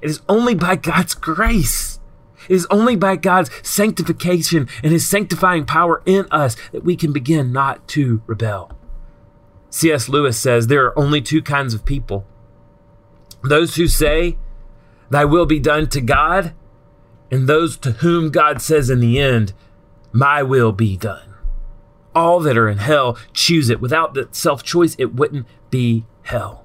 It 0.00 0.10
is 0.10 0.22
only 0.28 0.54
by 0.54 0.76
God's 0.76 1.14
grace, 1.14 1.97
it 2.48 2.54
is 2.54 2.66
only 2.70 2.96
by 2.96 3.16
God's 3.16 3.50
sanctification 3.62 4.68
and 4.82 4.92
his 4.92 5.06
sanctifying 5.06 5.64
power 5.64 6.02
in 6.06 6.26
us 6.30 6.56
that 6.72 6.84
we 6.84 6.96
can 6.96 7.12
begin 7.12 7.52
not 7.52 7.86
to 7.88 8.22
rebel. 8.26 8.72
C.S. 9.70 10.08
Lewis 10.08 10.38
says 10.38 10.66
there 10.66 10.86
are 10.86 10.98
only 10.98 11.20
two 11.20 11.42
kinds 11.42 11.74
of 11.74 11.84
people 11.84 12.26
those 13.42 13.76
who 13.76 13.86
say, 13.86 14.36
Thy 15.10 15.24
will 15.24 15.46
be 15.46 15.60
done 15.60 15.88
to 15.90 16.00
God, 16.00 16.54
and 17.30 17.48
those 17.48 17.76
to 17.78 17.92
whom 17.92 18.30
God 18.30 18.60
says 18.60 18.90
in 18.90 19.00
the 19.00 19.20
end, 19.20 19.52
My 20.12 20.42
will 20.42 20.72
be 20.72 20.96
done. 20.96 21.34
All 22.14 22.40
that 22.40 22.58
are 22.58 22.68
in 22.68 22.78
hell 22.78 23.16
choose 23.32 23.70
it. 23.70 23.80
Without 23.80 24.14
that 24.14 24.34
self 24.34 24.62
choice, 24.62 24.96
it 24.98 25.14
wouldn't 25.14 25.46
be 25.70 26.04
hell. 26.22 26.64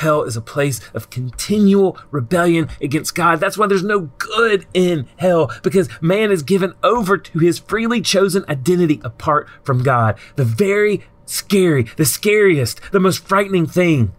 Hell 0.00 0.22
is 0.22 0.34
a 0.34 0.40
place 0.40 0.80
of 0.94 1.10
continual 1.10 1.98
rebellion 2.10 2.70
against 2.80 3.14
God. 3.14 3.38
That's 3.38 3.58
why 3.58 3.66
there's 3.66 3.84
no 3.84 4.10
good 4.16 4.66
in 4.72 5.06
hell, 5.18 5.52
because 5.62 5.90
man 6.00 6.32
is 6.32 6.42
given 6.42 6.72
over 6.82 7.18
to 7.18 7.38
his 7.38 7.58
freely 7.58 8.00
chosen 8.00 8.46
identity 8.48 8.98
apart 9.04 9.46
from 9.62 9.82
God. 9.82 10.18
The 10.36 10.44
very 10.46 11.04
scary, 11.26 11.82
the 11.98 12.06
scariest, 12.06 12.80
the 12.92 12.98
most 12.98 13.28
frightening 13.28 13.66
thing 13.66 14.14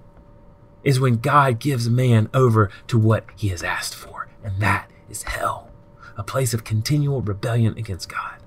is 0.83 0.99
when 0.99 1.15
God 1.15 1.57
gives 1.57 1.89
man 1.89 2.29
over 2.31 2.69
to 2.85 2.99
what 2.99 3.25
he 3.35 3.47
has 3.47 3.63
asked 3.63 3.95
for, 3.95 4.29
and 4.43 4.61
that 4.61 4.87
is 5.09 5.23
hell, 5.23 5.71
a 6.15 6.21
place 6.21 6.53
of 6.53 6.63
continual 6.63 7.21
rebellion 7.21 7.75
against 7.75 8.07
God. 8.07 8.37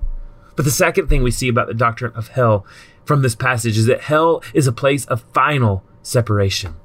But 0.54 0.64
the 0.64 0.70
second 0.70 1.08
thing 1.08 1.24
we 1.24 1.32
see 1.32 1.48
about 1.48 1.66
the 1.66 1.74
doctrine 1.74 2.12
of 2.14 2.28
hell 2.28 2.64
from 3.04 3.22
this 3.22 3.34
passage 3.34 3.76
is 3.76 3.86
that 3.86 4.02
hell 4.02 4.40
is 4.54 4.68
a 4.68 4.72
place 4.72 5.04
of 5.06 5.24
final 5.34 5.82
separation. 6.00 6.76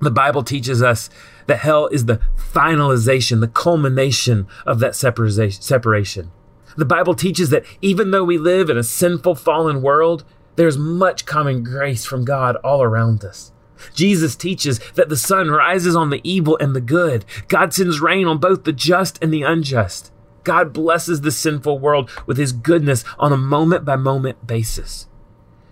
The 0.00 0.10
Bible 0.10 0.42
teaches 0.42 0.82
us 0.82 1.10
that 1.46 1.58
hell 1.58 1.86
is 1.88 2.06
the 2.06 2.20
finalization, 2.36 3.40
the 3.40 3.48
culmination 3.48 4.46
of 4.64 4.78
that 4.80 4.94
separation. 4.94 6.30
The 6.76 6.84
Bible 6.84 7.14
teaches 7.14 7.50
that 7.50 7.64
even 7.82 8.10
though 8.10 8.24
we 8.24 8.38
live 8.38 8.70
in 8.70 8.78
a 8.78 8.82
sinful, 8.82 9.34
fallen 9.34 9.82
world, 9.82 10.24
there's 10.56 10.78
much 10.78 11.26
common 11.26 11.62
grace 11.62 12.04
from 12.04 12.24
God 12.24 12.56
all 12.56 12.82
around 12.82 13.24
us. 13.24 13.52
Jesus 13.94 14.36
teaches 14.36 14.78
that 14.94 15.08
the 15.08 15.16
sun 15.16 15.50
rises 15.50 15.96
on 15.96 16.10
the 16.10 16.20
evil 16.22 16.56
and 16.58 16.74
the 16.74 16.80
good. 16.80 17.24
God 17.48 17.72
sends 17.74 18.00
rain 18.00 18.26
on 18.26 18.38
both 18.38 18.64
the 18.64 18.72
just 18.72 19.22
and 19.22 19.32
the 19.32 19.42
unjust. 19.42 20.12
God 20.44 20.72
blesses 20.72 21.20
the 21.20 21.30
sinful 21.30 21.78
world 21.78 22.10
with 22.26 22.38
his 22.38 22.52
goodness 22.52 23.04
on 23.18 23.32
a 23.32 23.36
moment 23.36 23.84
by 23.84 23.96
moment 23.96 24.46
basis. 24.46 25.08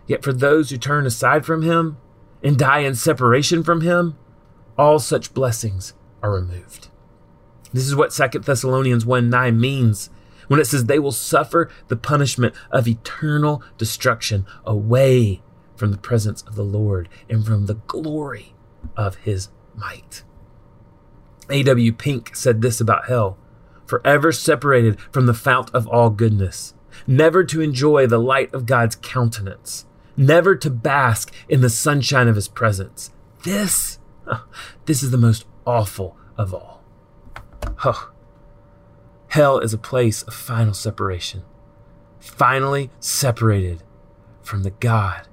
Yet 0.07 0.23
for 0.23 0.33
those 0.33 0.71
who 0.71 0.79
turn 0.79 1.07
aside 1.07 1.45
from 1.45 1.63
him 1.63 1.99
and 2.43 2.59
die 2.59 2.81
in 2.81 2.95
separation 2.95 3.63
from 3.63 3.81
him, 3.81 4.17
all 4.77 4.99
such 4.99 5.35
blessings 5.35 5.95
are 6.23 6.33
removed. 6.33 6.89
This 7.73 7.87
is 7.87 7.97
what 7.97 8.13
2 8.13 8.41
Thessalonians 8.41 9.05
1 9.05 9.29
9 9.29 9.61
means 9.61 10.11
when 10.47 10.61
it 10.61 10.67
says 10.67 10.87
they 10.87 10.99
will 10.99 11.13
suffer 11.13 11.71
the 11.89 11.97
punishment 11.97 12.55
of 12.71 12.89
eternal 12.89 13.63
destruction 13.77 14.47
away 14.65 15.43
from 15.77 15.93
the 15.93 15.99
presence 15.99 16.43
of 16.43 16.55
the 16.55 16.65
Lord 16.65 17.09
and 17.29 17.45
from 17.45 17.67
the 17.67 17.75
glory 17.75 18.55
of 18.97 19.17
his 19.17 19.49
might. 19.75 20.25
A.W. 21.51 21.93
Pink 21.93 22.35
said 22.35 22.63
this 22.63 22.81
about 22.81 23.09
hell 23.09 23.39
forever 23.89 24.31
separated 24.31 25.01
from 25.11 25.27
the 25.27 25.35
fount 25.35 25.71
of 25.75 25.89
all 25.89 26.11
goodness, 26.11 26.75
never 27.07 27.43
to 27.43 27.63
enjoy 27.63 28.07
the 28.07 28.19
light 28.19 28.53
of 28.53 28.67
God's 28.67 28.97
countenance, 28.97 29.87
never 30.19 30.57
to 30.57 30.69
bask 30.69 31.33
in 31.49 31.63
the 31.63 31.71
sunshine 31.71 32.29
of 32.29 32.37
his 32.37 32.49
presence. 32.49 33.11
This, 33.45 33.99
this 34.85 35.03
is 35.03 35.11
the 35.11 35.17
most 35.17 35.47
awful 35.65 36.17
of 36.37 36.53
all. 36.53 36.83
Oh, 37.85 38.11
hell 39.29 39.59
is 39.61 39.73
a 39.73 39.79
place 39.79 40.23
of 40.23 40.35
final 40.35 40.75
separation, 40.75 41.45
finally 42.19 42.91
separated 43.01 43.83
from 44.43 44.65
the 44.65 44.71
God 44.71 45.29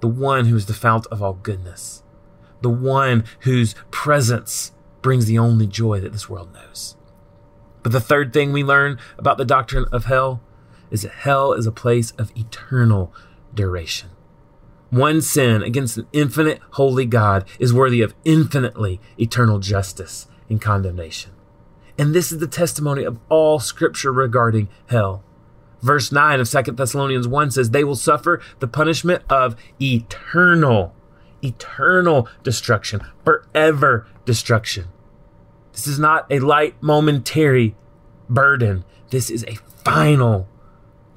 the 0.00 0.08
one 0.08 0.46
who 0.46 0.56
is 0.56 0.66
the 0.66 0.74
fount 0.74 1.06
of 1.06 1.22
all 1.22 1.34
goodness, 1.34 2.02
the 2.60 2.70
one 2.70 3.24
whose 3.40 3.74
presence 3.90 4.72
brings 5.02 5.26
the 5.26 5.38
only 5.38 5.66
joy 5.66 6.00
that 6.00 6.12
this 6.12 6.28
world 6.28 6.52
knows. 6.52 6.96
But 7.82 7.92
the 7.92 8.00
third 8.00 8.32
thing 8.32 8.52
we 8.52 8.64
learn 8.64 8.98
about 9.18 9.38
the 9.38 9.44
doctrine 9.44 9.86
of 9.92 10.04
hell 10.04 10.42
is 10.90 11.02
that 11.02 11.12
hell 11.12 11.52
is 11.52 11.66
a 11.66 11.72
place 11.72 12.12
of 12.12 12.30
eternal 12.36 13.12
duration. 13.54 14.10
One 14.90 15.20
sin 15.20 15.62
against 15.62 15.96
an 15.96 16.06
infinite 16.12 16.60
holy 16.72 17.06
God 17.06 17.44
is 17.58 17.74
worthy 17.74 18.02
of 18.02 18.14
infinitely 18.24 19.00
eternal 19.18 19.58
justice 19.58 20.28
and 20.48 20.60
condemnation. 20.60 21.32
And 21.98 22.14
this 22.14 22.30
is 22.30 22.38
the 22.38 22.46
testimony 22.46 23.04
of 23.04 23.18
all 23.28 23.58
scripture 23.58 24.12
regarding 24.12 24.68
hell. 24.86 25.24
Verse 25.82 26.12
9 26.12 26.40
of 26.40 26.50
2 26.50 26.62
Thessalonians 26.72 27.28
1 27.28 27.50
says, 27.50 27.70
They 27.70 27.84
will 27.84 27.96
suffer 27.96 28.40
the 28.60 28.68
punishment 28.68 29.22
of 29.28 29.56
eternal, 29.80 30.94
eternal 31.42 32.28
destruction, 32.42 33.00
forever 33.24 34.06
destruction. 34.24 34.86
This 35.72 35.86
is 35.86 35.98
not 35.98 36.26
a 36.30 36.38
light, 36.38 36.74
momentary 36.80 37.74
burden. 38.28 38.84
This 39.10 39.30
is 39.30 39.44
a 39.44 39.56
final 39.84 40.48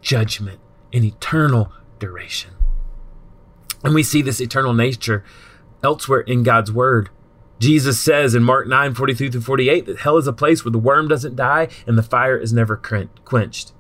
judgment, 0.02 0.60
an 0.92 1.04
eternal 1.04 1.72
duration. 1.98 2.52
And 3.84 3.94
we 3.94 4.04
see 4.04 4.22
this 4.22 4.42
eternal 4.42 4.74
nature 4.74 5.24
elsewhere 5.84 6.22
in 6.22 6.44
God's 6.44 6.72
word. 6.72 7.10
Jesus 7.60 8.00
says 8.00 8.36
in 8.36 8.44
Mark 8.44 8.68
9 8.68 8.94
43 8.94 9.32
through 9.32 9.42
48 9.42 9.86
that 9.86 10.00
hell 10.00 10.18
is 10.18 10.28
a 10.28 10.34
place 10.34 10.64
where 10.64 10.72
the 10.72 10.80
worm 10.80 11.08
doesn't 11.08 11.36
die 11.36 11.68
and 11.86 11.98
the 11.98 12.04
fire 12.04 12.38
is 12.38 12.54
never 12.54 12.78
quenched. 12.78 13.74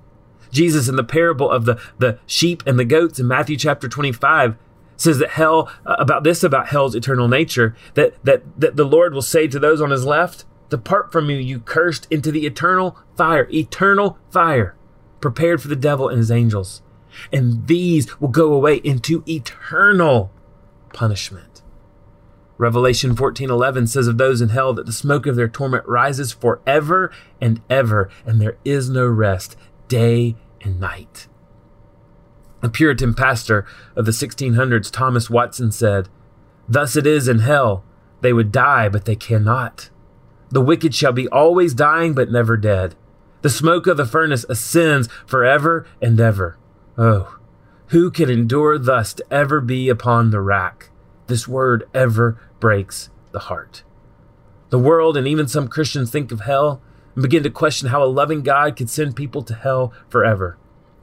Jesus 0.51 0.87
in 0.87 0.95
the 0.95 1.03
parable 1.03 1.49
of 1.49 1.65
the, 1.65 1.79
the 1.97 2.19
sheep 2.25 2.63
and 2.65 2.77
the 2.77 2.85
goats 2.85 3.19
in 3.19 3.27
Matthew 3.27 3.55
chapter 3.55 3.87
25 3.87 4.55
says 4.97 5.19
that 5.19 5.31
hell, 5.31 5.71
uh, 5.85 5.95
about 5.97 6.23
this, 6.23 6.43
about 6.43 6.67
hell's 6.67 6.95
eternal 6.95 7.27
nature, 7.27 7.75
that, 7.93 8.13
that, 8.25 8.43
that 8.59 8.75
the 8.75 8.83
Lord 8.83 9.13
will 9.13 9.21
say 9.21 9.47
to 9.47 9.59
those 9.59 9.81
on 9.81 9.91
his 9.91 10.05
left, 10.05 10.45
Depart 10.69 11.11
from 11.11 11.27
me, 11.27 11.41
you 11.41 11.59
cursed, 11.59 12.07
into 12.11 12.31
the 12.31 12.45
eternal 12.45 12.97
fire, 13.15 13.47
eternal 13.51 14.17
fire, 14.29 14.75
prepared 15.21 15.61
for 15.61 15.67
the 15.67 15.75
devil 15.75 16.09
and 16.09 16.17
his 16.17 16.31
angels. 16.31 16.81
And 17.31 17.67
these 17.67 18.19
will 18.19 18.29
go 18.29 18.53
away 18.53 18.77
into 18.77 19.23
eternal 19.27 20.31
punishment. 20.93 21.61
Revelation 22.57 23.15
14:11 23.15 23.87
says 23.87 24.07
of 24.07 24.17
those 24.17 24.41
in 24.41 24.49
hell 24.49 24.73
that 24.73 24.85
the 24.85 24.91
smoke 24.91 25.25
of 25.25 25.37
their 25.37 25.47
torment 25.47 25.87
rises 25.87 26.33
forever 26.33 27.09
and 27.39 27.61
ever 27.69 28.09
and 28.25 28.41
there 28.41 28.57
is 28.65 28.89
no 28.89 29.07
rest 29.07 29.55
day 29.87 30.35
and 30.61 30.79
night. 30.79 31.27
A 32.61 32.67
Puritan 32.67 33.13
pastor 33.13 33.65
of 33.95 34.05
the 34.05 34.11
1600s, 34.11 34.91
Thomas 34.91 35.29
Watson, 35.29 35.71
said, 35.71 36.09
Thus 36.67 36.95
it 36.95 37.07
is 37.07 37.27
in 37.27 37.39
hell. 37.39 37.85
They 38.21 38.33
would 38.33 38.51
die, 38.51 38.89
but 38.89 39.05
they 39.05 39.15
cannot. 39.15 39.89
The 40.49 40.61
wicked 40.61 40.93
shall 40.93 41.13
be 41.13 41.27
always 41.29 41.73
dying, 41.73 42.13
but 42.13 42.29
never 42.29 42.57
dead. 42.57 42.95
The 43.41 43.49
smoke 43.49 43.87
of 43.87 43.95
the 43.95 44.05
furnace 44.05 44.45
ascends 44.49 45.07
forever 45.25 45.87
and 46.01 46.19
ever. 46.19 46.57
Oh, 46.99 47.39
who 47.87 48.11
can 48.11 48.29
endure 48.29 48.77
thus 48.77 49.13
to 49.13 49.33
ever 49.33 49.61
be 49.61 49.87
upon 49.87 50.31
the 50.31 50.41
rack? 50.41 50.89
This 51.27 51.47
word 51.47 51.87
ever 51.93 52.37
breaks 52.59 53.09
the 53.31 53.39
heart. 53.39 53.83
The 54.69 54.79
world 54.79 55.15
and 55.15 55.25
even 55.25 55.47
some 55.47 55.69
Christians 55.69 56.11
think 56.11 56.29
of 56.33 56.41
hell 56.41 56.81
and 57.15 57.21
begin 57.21 57.41
to 57.43 57.49
question 57.49 57.87
how 57.87 58.03
a 58.03 58.05
loving 58.05 58.41
God 58.41 58.75
could 58.75 58.89
send 58.89 59.15
people 59.15 59.43
to 59.43 59.55
hell 59.55 59.93
forever. 60.09 60.57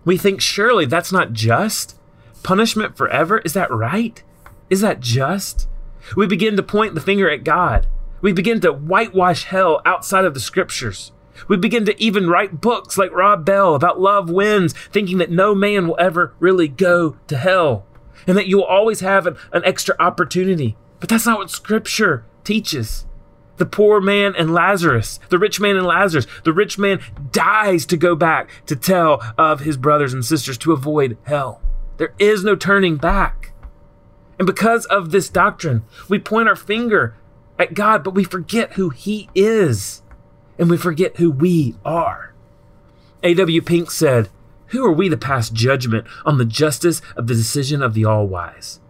We 0.05 0.19
think, 0.19 0.43
surely 0.43 0.85
that's 0.85 1.13
not 1.13 1.33
just? 1.33 1.99
Punishment 2.43 2.95
forever? 2.95 3.39
Is 3.39 3.55
that 3.55 3.71
right? 3.71 4.23
Is 4.69 4.83
that 4.83 5.01
just? 5.01 5.67
We 6.15 6.27
begin 6.27 6.59
to 6.59 6.63
point 6.63 6.95
the 6.95 7.01
finger 7.01 7.31
at 7.31 7.43
God. 7.43 7.87
We 8.21 8.35
begin 8.35 8.61
to 8.61 8.73
whitewash 8.73 9.45
hell 9.45 9.81
outside 9.87 10.27
of 10.27 10.35
the 10.35 10.41
scriptures. 10.41 11.13
We 11.49 11.57
begin 11.57 11.85
to 11.87 12.03
even 12.03 12.29
write 12.29 12.61
books 12.61 12.97
like 12.99 13.13
Rob 13.13 13.45
Bell 13.45 13.75
about 13.75 14.01
love 14.01 14.31
wins, 14.31 14.73
thinking 14.93 15.19
that 15.19 15.31
no 15.31 15.55
man 15.55 15.87
will 15.87 15.97
ever 15.99 16.35
really 16.39 16.69
go 16.69 17.17
to 17.27 17.37
hell 17.37 17.87
and 18.27 18.37
that 18.37 18.47
you 18.47 18.57
will 18.57 18.65
always 18.65 19.01
have 19.01 19.27
an, 19.27 19.37
an 19.53 19.63
extra 19.65 19.95
opportunity. 19.99 20.77
But 21.01 21.09
that's 21.09 21.27
not 21.27 21.39
what 21.39 21.51
scripture 21.51 22.25
teaches 22.45 23.07
the 23.57 23.67
poor 23.67 24.01
man 24.01 24.35
and 24.37 24.53
Lazarus, 24.53 25.19
the 25.31 25.39
rich 25.39 25.61
man 25.61 25.77
and 25.77 25.87
Lazarus. 25.87 26.27
The 26.45 26.53
rich 26.53 26.79
man 26.79 27.01
dies 27.33 27.87
to 27.87 27.97
go 27.97 28.15
back 28.15 28.51
to 28.67 28.77
tell 28.77 29.23
of 29.39 29.61
his 29.61 29.77
brothers 29.77 30.13
and 30.13 30.25
sisters 30.25 30.59
to 30.59 30.73
avoid 30.73 31.17
hell. 31.25 31.61
There 31.97 32.15
is 32.19 32.45
no 32.45 32.55
turning 32.55 32.97
back. 32.97 33.53
And 34.39 34.47
because 34.47 34.85
of 34.87 35.11
this 35.11 35.31
doctrine, 35.31 35.85
we 36.09 36.19
point 36.19 36.49
our 36.49 36.57
finger 36.57 37.17
at 37.59 37.75
God, 37.75 38.05
but 38.05 38.15
we 38.15 38.25
forget 38.25 38.75
who 38.75 38.91
He 38.91 39.31
is 39.35 40.03
and 40.59 40.71
we 40.71 40.77
forget 40.77 41.17
who 41.17 41.31
we 41.31 41.75
are. 41.85 42.35
A.W. 43.23 43.63
Pink 43.63 43.91
said, 43.91 44.29
Who 44.69 44.85
are 44.85 44.93
we 44.93 45.09
to 45.09 45.17
pass 45.17 45.51
judgment 45.51 46.07
on 46.25 46.39
the 46.39 46.45
justice 46.45 47.03
of 47.17 47.27
the 47.27 47.35
decision 47.35 47.83
of 47.83 47.95
the 47.95 48.05
All 48.05 48.27
Wise? 48.27 48.81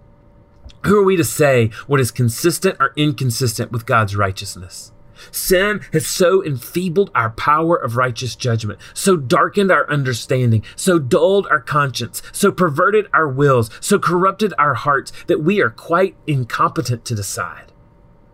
Who 0.85 1.01
are 1.01 1.05
we 1.05 1.17
to 1.17 1.25
say 1.25 1.71
what 1.87 2.01
is 2.01 2.11
consistent 2.11 2.77
or 2.79 2.93
inconsistent 2.97 3.73
with 3.73 3.87
God's 3.87 4.15
righteousness? 4.15 4.93
Sin 5.31 5.81
has 5.93 6.07
so 6.07 6.45
enfeebled 6.45 7.11
our 7.15 7.31
power 7.31 7.77
of 7.77 7.97
righteous 7.97 8.37
judgment, 8.37 8.79
so 8.95 9.17
darkened 9.17 9.71
our 9.71 9.91
understanding, 9.91 10.63
so 10.77 10.99
dulled 10.99 11.47
our 11.49 11.61
conscience, 11.61 12.23
so 12.33 12.53
perverted 12.53 13.07
our 13.13 13.29
wills, 13.29 13.71
so 13.81 13.99
corrupted 13.99 14.53
our 14.59 14.75
hearts 14.75 15.13
that 15.27 15.43
we 15.43 15.61
are 15.61 15.71
quite 15.71 16.17
incompetent 16.27 17.05
to 17.07 17.15
decide. 17.15 17.73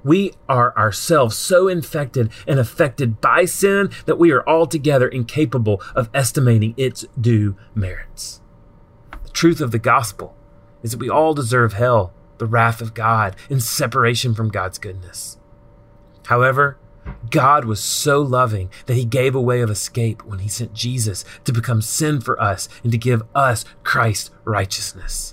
We 0.05 0.33
are 0.49 0.77
ourselves 0.77 1.37
so 1.37 1.69
infected 1.69 2.31
and 2.47 2.59
affected 2.59 3.21
by 3.21 3.45
sin 3.45 3.91
that 4.07 4.19
we 4.19 4.33
are 4.33 4.47
altogether 4.49 5.09
incapable 5.09 5.81
of 5.95 6.11
estimating 6.13 6.75
its 6.77 7.05
due 7.21 7.57
merits. 7.75 8.41
The 9.25 9.31
truth 9.31 9.61
of 9.61 9.71
the 9.71 9.79
gospel 9.79 10.37
is 10.83 10.91
that 10.91 11.01
we 11.01 11.09
all 11.09 11.35
deserve 11.35 11.75
hell, 11.75 12.13
the 12.39 12.47
wrath 12.47 12.81
of 12.81 12.95
God, 12.95 13.37
and 13.49 13.63
separation 13.63 14.35
from 14.35 14.49
God's 14.49 14.79
goodness. 14.79 15.39
However, 16.27 16.79
God 17.31 17.65
was 17.65 17.83
so 17.83 18.21
loving 18.21 18.71
that 18.87 18.95
he 18.95 19.05
gave 19.05 19.35
a 19.35 19.41
way 19.41 19.61
of 19.61 19.71
escape 19.71 20.25
when 20.25 20.41
he 20.41 20.49
sent 20.49 20.75
Jesus 20.75 21.25
to 21.45 21.53
become 21.53 21.83
sin 21.83 22.21
for 22.21 22.41
us 22.41 22.69
and 22.83 22.93
to 22.93 22.99
give 22.99 23.23
us 23.35 23.65
Christ's 23.83 24.31
righteousness. 24.45 25.32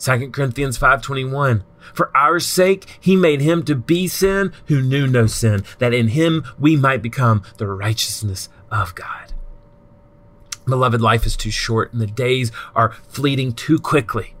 2 0.00 0.30
Corinthians 0.30 0.78
5:21 0.78 1.62
For 1.92 2.10
our 2.16 2.40
sake 2.40 2.86
he 2.98 3.16
made 3.16 3.42
him 3.42 3.62
to 3.64 3.74
be 3.74 4.08
sin 4.08 4.52
who 4.66 4.80
knew 4.80 5.06
no 5.06 5.26
sin 5.26 5.62
that 5.78 5.92
in 5.92 6.08
him 6.08 6.44
we 6.58 6.74
might 6.74 7.02
become 7.02 7.42
the 7.58 7.66
righteousness 7.66 8.48
of 8.70 8.94
God. 8.94 9.34
Beloved 10.64 11.02
life 11.02 11.26
is 11.26 11.36
too 11.36 11.50
short 11.50 11.92
and 11.92 12.00
the 12.00 12.06
days 12.06 12.50
are 12.74 12.94
fleeting 13.08 13.52
too 13.52 13.78
quickly 13.78 14.34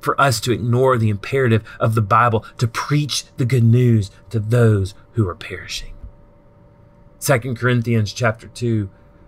for 0.00 0.20
us 0.20 0.40
to 0.40 0.52
ignore 0.52 0.96
the 0.98 1.08
imperative 1.08 1.64
of 1.80 1.94
the 1.94 2.02
Bible 2.02 2.44
to 2.58 2.68
preach 2.68 3.24
the 3.38 3.44
good 3.44 3.64
news 3.64 4.10
to 4.30 4.38
those 4.38 4.94
who 5.12 5.28
are 5.28 5.34
perishing. 5.34 5.94
2 7.20 7.54
Corinthians 7.54 8.12
chapter 8.12 8.48
2 8.48 8.88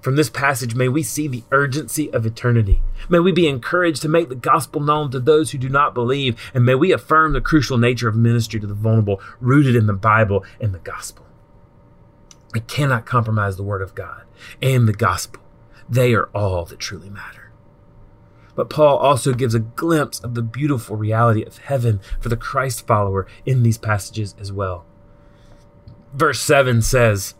from 0.00 0.16
this 0.16 0.30
passage, 0.30 0.74
may 0.74 0.88
we 0.88 1.02
see 1.02 1.28
the 1.28 1.44
urgency 1.50 2.10
of 2.12 2.24
eternity. 2.24 2.82
May 3.08 3.18
we 3.18 3.32
be 3.32 3.48
encouraged 3.48 4.00
to 4.02 4.08
make 4.08 4.28
the 4.28 4.34
gospel 4.34 4.80
known 4.80 5.10
to 5.10 5.20
those 5.20 5.50
who 5.50 5.58
do 5.58 5.68
not 5.68 5.94
believe, 5.94 6.40
and 6.54 6.64
may 6.64 6.74
we 6.74 6.92
affirm 6.92 7.32
the 7.32 7.40
crucial 7.40 7.76
nature 7.76 8.08
of 8.08 8.16
ministry 8.16 8.58
to 8.60 8.66
the 8.66 8.74
vulnerable, 8.74 9.20
rooted 9.40 9.76
in 9.76 9.86
the 9.86 9.92
Bible 9.92 10.44
and 10.60 10.72
the 10.72 10.78
gospel. 10.78 11.26
We 12.54 12.60
cannot 12.60 13.06
compromise 13.06 13.56
the 13.56 13.62
word 13.62 13.82
of 13.82 13.94
God 13.94 14.24
and 14.62 14.88
the 14.88 14.92
gospel. 14.92 15.42
They 15.88 16.14
are 16.14 16.30
all 16.34 16.64
that 16.64 16.78
truly 16.78 17.10
matter. 17.10 17.52
But 18.54 18.70
Paul 18.70 18.98
also 18.98 19.32
gives 19.32 19.54
a 19.54 19.60
glimpse 19.60 20.18
of 20.20 20.34
the 20.34 20.42
beautiful 20.42 20.96
reality 20.96 21.42
of 21.44 21.58
heaven 21.58 22.00
for 22.20 22.28
the 22.28 22.36
Christ 22.36 22.86
follower 22.86 23.26
in 23.46 23.62
these 23.62 23.78
passages 23.78 24.34
as 24.38 24.52
well. 24.52 24.84
Verse 26.12 26.40
7 26.40 26.82
says, 26.82 27.34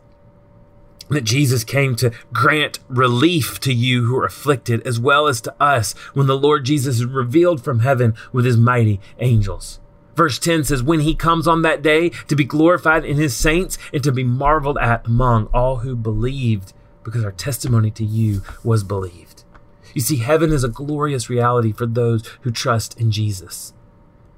that 1.11 1.25
Jesus 1.25 1.65
came 1.65 1.97
to 1.97 2.13
grant 2.33 2.79
relief 2.89 3.61
to 3.61 3.73
you 3.73 4.07
who 4.07 4.17
are 4.17 4.25
afflicted, 4.25 4.87
as 4.87 4.99
well 4.99 5.27
as 5.27 5.41
to 5.43 5.55
us 5.63 5.93
when 6.15 6.27
the 6.27 6.39
Lord 6.39 6.65
Jesus 6.65 6.97
is 6.97 7.05
revealed 7.05 7.63
from 7.63 7.81
heaven 7.81 8.15
with 8.33 8.45
his 8.45 8.57
mighty 8.57 9.01
angels. 9.19 9.81
Verse 10.17 10.39
10 10.39 10.65
says, 10.65 10.83
When 10.83 11.01
he 11.01 11.15
comes 11.15 11.47
on 11.47 11.63
that 11.63 11.83
day 11.83 12.11
to 12.29 12.37
be 12.37 12.45
glorified 12.45 13.05
in 13.05 13.17
his 13.17 13.37
saints 13.37 13.79
and 13.93 14.03
to 14.05 14.13
be 14.13 14.25
marveled 14.25 14.79
at 14.79 15.07
among 15.07 15.47
all 15.47 15.79
who 15.79 15.97
believed, 15.97 16.73
because 17.05 17.25
our 17.25 17.33
testimony 17.33 17.91
to 17.93 18.05
you 18.05 18.43
was 18.63 18.85
believed. 18.85 19.45
You 19.95 20.01
see, 20.01 20.19
heaven 20.19 20.53
is 20.53 20.63
a 20.63 20.69
glorious 20.69 21.29
reality 21.29 21.73
for 21.73 21.87
those 21.87 22.27
who 22.43 22.51
trust 22.51 23.01
in 23.01 23.11
Jesus. 23.11 23.73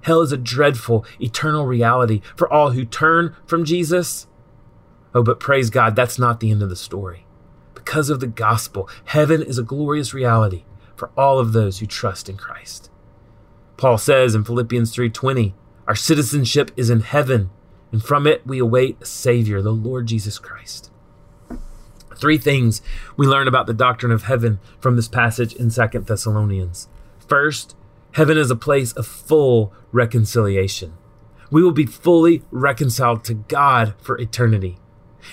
Hell 0.02 0.20
is 0.22 0.32
a 0.32 0.36
dreadful, 0.36 1.04
eternal 1.20 1.66
reality 1.66 2.22
for 2.36 2.52
all 2.52 2.70
who 2.70 2.84
turn 2.84 3.36
from 3.46 3.64
Jesus 3.64 4.26
Oh, 5.14 5.22
but 5.22 5.40
praise 5.40 5.70
God, 5.70 5.94
that's 5.94 6.18
not 6.18 6.40
the 6.40 6.50
end 6.50 6.62
of 6.62 6.70
the 6.70 6.76
story. 6.76 7.26
Because 7.74 8.10
of 8.10 8.20
the 8.20 8.26
gospel, 8.26 8.88
heaven 9.06 9.42
is 9.42 9.58
a 9.58 9.62
glorious 9.62 10.14
reality 10.14 10.64
for 10.96 11.10
all 11.16 11.38
of 11.38 11.52
those 11.52 11.78
who 11.78 11.86
trust 11.86 12.28
in 12.28 12.36
Christ. 12.36 12.90
Paul 13.76 13.98
says 13.98 14.34
in 14.34 14.44
Philippians 14.44 14.92
3:20, 14.94 15.54
our 15.88 15.96
citizenship 15.96 16.70
is 16.76 16.90
in 16.90 17.00
heaven, 17.00 17.50
and 17.90 18.02
from 18.02 18.26
it 18.26 18.46
we 18.46 18.58
await 18.58 18.96
a 19.00 19.04
savior, 19.04 19.60
the 19.60 19.72
Lord 19.72 20.06
Jesus 20.06 20.38
Christ. 20.38 20.90
Three 22.16 22.38
things 22.38 22.80
we 23.16 23.26
learn 23.26 23.48
about 23.48 23.66
the 23.66 23.74
doctrine 23.74 24.12
of 24.12 24.22
heaven 24.22 24.60
from 24.78 24.94
this 24.94 25.08
passage 25.08 25.54
in 25.54 25.70
Second 25.70 26.06
Thessalonians. 26.06 26.88
First, 27.26 27.74
heaven 28.12 28.38
is 28.38 28.50
a 28.50 28.56
place 28.56 28.92
of 28.92 29.06
full 29.06 29.72
reconciliation. 29.90 30.92
We 31.50 31.64
will 31.64 31.72
be 31.72 31.86
fully 31.86 32.44
reconciled 32.52 33.24
to 33.24 33.34
God 33.34 33.94
for 34.00 34.16
eternity. 34.18 34.78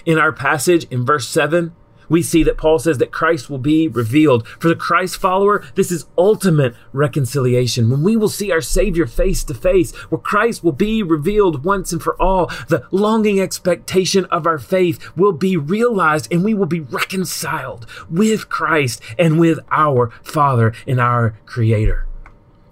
In 0.05 0.17
our 0.17 0.31
passage 0.31 0.85
in 0.91 1.05
verse 1.05 1.27
7, 1.27 1.73
we 2.09 2.23
see 2.23 2.43
that 2.43 2.57
Paul 2.57 2.79
says 2.79 2.97
that 2.97 3.11
Christ 3.11 3.49
will 3.49 3.59
be 3.59 3.87
revealed. 3.87 4.47
For 4.47 4.67
the 4.67 4.75
Christ 4.75 5.17
follower, 5.17 5.63
this 5.75 5.91
is 5.91 6.07
ultimate 6.17 6.75
reconciliation. 6.91 7.89
When 7.89 8.03
we 8.03 8.17
will 8.17 8.29
see 8.29 8.51
our 8.51 8.61
Savior 8.61 9.05
face 9.05 9.43
to 9.45 9.53
face, 9.53 9.95
where 10.09 10.19
Christ 10.19 10.63
will 10.63 10.73
be 10.73 11.03
revealed 11.03 11.63
once 11.63 11.93
and 11.93 12.01
for 12.01 12.19
all, 12.21 12.47
the 12.67 12.83
longing 12.91 13.39
expectation 13.39 14.25
of 14.25 14.47
our 14.47 14.59
faith 14.59 15.15
will 15.15 15.33
be 15.33 15.55
realized 15.55 16.31
and 16.31 16.43
we 16.43 16.53
will 16.53 16.65
be 16.65 16.79
reconciled 16.79 17.85
with 18.09 18.49
Christ 18.49 19.01
and 19.17 19.39
with 19.39 19.59
our 19.71 20.09
Father 20.23 20.73
and 20.87 20.99
our 20.99 21.37
Creator. 21.45 22.08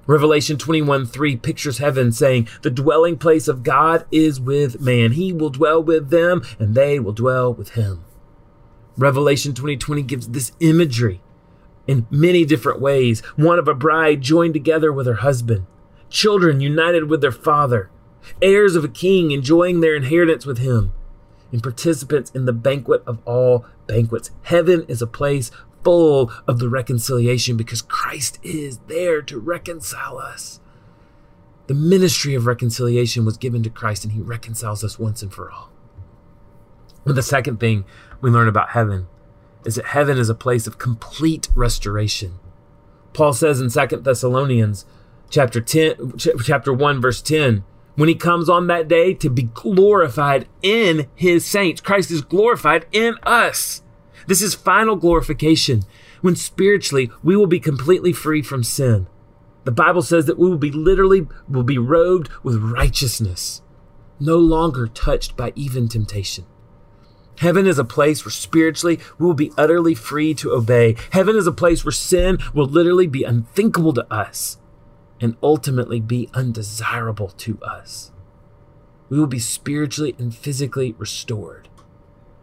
Revelation 0.07 0.57
21 0.57 1.05
3 1.05 1.35
pictures 1.35 1.77
heaven 1.79 2.13
saying, 2.13 2.47
The 2.61 2.71
dwelling 2.71 3.17
place 3.17 3.49
of 3.49 3.63
God 3.63 4.05
is 4.09 4.39
with 4.39 4.79
man. 4.79 5.11
He 5.11 5.33
will 5.33 5.49
dwell 5.49 5.83
with 5.83 6.09
them, 6.09 6.41
and 6.57 6.73
they 6.73 6.97
will 6.97 7.11
dwell 7.11 7.53
with 7.53 7.71
him. 7.71 8.05
Revelation 8.97 9.53
2020 9.53 10.01
gives 10.03 10.29
this 10.29 10.53
imagery 10.61 11.21
in 11.87 12.07
many 12.09 12.45
different 12.45 12.81
ways 12.81 13.21
one 13.35 13.59
of 13.59 13.67
a 13.67 13.73
bride 13.73 14.21
joined 14.21 14.53
together 14.53 14.91
with 14.91 15.07
her 15.07 15.15
husband, 15.15 15.65
children 16.09 16.61
united 16.61 17.09
with 17.09 17.21
their 17.21 17.31
father, 17.31 17.89
heirs 18.41 18.75
of 18.75 18.83
a 18.83 18.89
king 18.89 19.31
enjoying 19.31 19.81
their 19.81 19.95
inheritance 19.95 20.45
with 20.45 20.57
him, 20.57 20.93
and 21.51 21.61
participants 21.63 22.31
in 22.31 22.45
the 22.45 22.53
banquet 22.53 23.03
of 23.05 23.19
all 23.25 23.65
banquets. 23.87 24.31
Heaven 24.43 24.85
is 24.87 25.01
a 25.01 25.07
place 25.07 25.51
full 25.87 26.29
of 26.49 26.59
the 26.59 26.67
reconciliation 26.67 27.55
because 27.55 27.81
Christ 27.81 28.39
is 28.43 28.79
there 28.87 29.21
to 29.21 29.39
reconcile 29.39 30.17
us. 30.17 30.59
The 31.67 31.73
ministry 31.73 32.35
of 32.35 32.45
reconciliation 32.45 33.23
was 33.23 33.37
given 33.37 33.63
to 33.63 33.69
Christ, 33.69 34.03
and 34.03 34.11
he 34.11 34.19
reconciles 34.19 34.83
us 34.83 34.99
once 34.99 35.21
and 35.21 35.33
for 35.33 35.49
all. 35.49 35.69
But 37.05 37.15
the 37.15 37.23
second 37.23 37.61
thing 37.61 37.85
we 38.19 38.29
learn 38.29 38.49
about 38.49 38.71
heaven 38.71 39.07
is 39.63 39.75
that 39.75 39.85
heaven 39.85 40.17
is 40.17 40.27
a 40.27 40.35
place 40.35 40.67
of 40.67 40.77
complete 40.77 41.47
restoration. 41.55 42.37
Paul 43.13 43.31
says 43.31 43.61
in 43.61 43.69
2 43.69 44.01
Thessalonians 44.01 44.85
chapter 45.29 45.61
10 45.61 46.17
chapter 46.17 46.73
1 46.73 46.99
verse 46.99 47.21
10 47.21 47.63
when 47.95 48.09
he 48.09 48.15
comes 48.15 48.49
on 48.49 48.67
that 48.67 48.89
day 48.89 49.13
to 49.13 49.29
be 49.29 49.43
glorified 49.43 50.47
in 50.61 51.07
his 51.15 51.45
saints 51.45 51.81
Christ 51.81 52.11
is 52.11 52.21
glorified 52.21 52.85
in 52.93 53.15
us 53.23 53.81
this 54.27 54.41
is 54.41 54.53
final 54.53 54.95
glorification 54.95 55.83
when 56.21 56.35
spiritually 56.35 57.09
we 57.23 57.35
will 57.35 57.47
be 57.47 57.59
completely 57.59 58.13
free 58.13 58.41
from 58.41 58.63
sin. 58.63 59.07
The 59.63 59.71
Bible 59.71 60.01
says 60.01 60.25
that 60.25 60.37
we 60.39 60.49
will 60.49 60.57
be 60.57 60.71
literally 60.71 61.27
will 61.49 61.63
be 61.63 61.77
robed 61.77 62.29
with 62.43 62.55
righteousness, 62.57 63.61
no 64.19 64.37
longer 64.37 64.87
touched 64.87 65.35
by 65.35 65.53
even 65.55 65.87
temptation. 65.87 66.45
Heaven 67.39 67.67
is 67.67 67.77
a 67.77 67.83
place 67.85 68.25
where 68.25 68.31
spiritually 68.31 68.99
we 69.19 69.25
will 69.25 69.33
be 69.33 69.51
utterly 69.57 69.93
free 69.95 70.33
to 70.35 70.51
obey. 70.53 70.95
Heaven 71.11 71.35
is 71.35 71.47
a 71.47 71.51
place 71.51 71.85
where 71.85 71.91
sin 71.91 72.39
will 72.53 72.65
literally 72.65 73.07
be 73.07 73.23
unthinkable 73.23 73.93
to 73.93 74.11
us 74.13 74.57
and 75.21 75.35
ultimately 75.43 75.99
be 75.99 76.29
undesirable 76.33 77.29
to 77.29 77.59
us. 77.61 78.11
we 79.09 79.19
will 79.19 79.27
be 79.27 79.39
spiritually 79.39 80.15
and 80.19 80.35
physically 80.35 80.95
restored. 80.97 81.69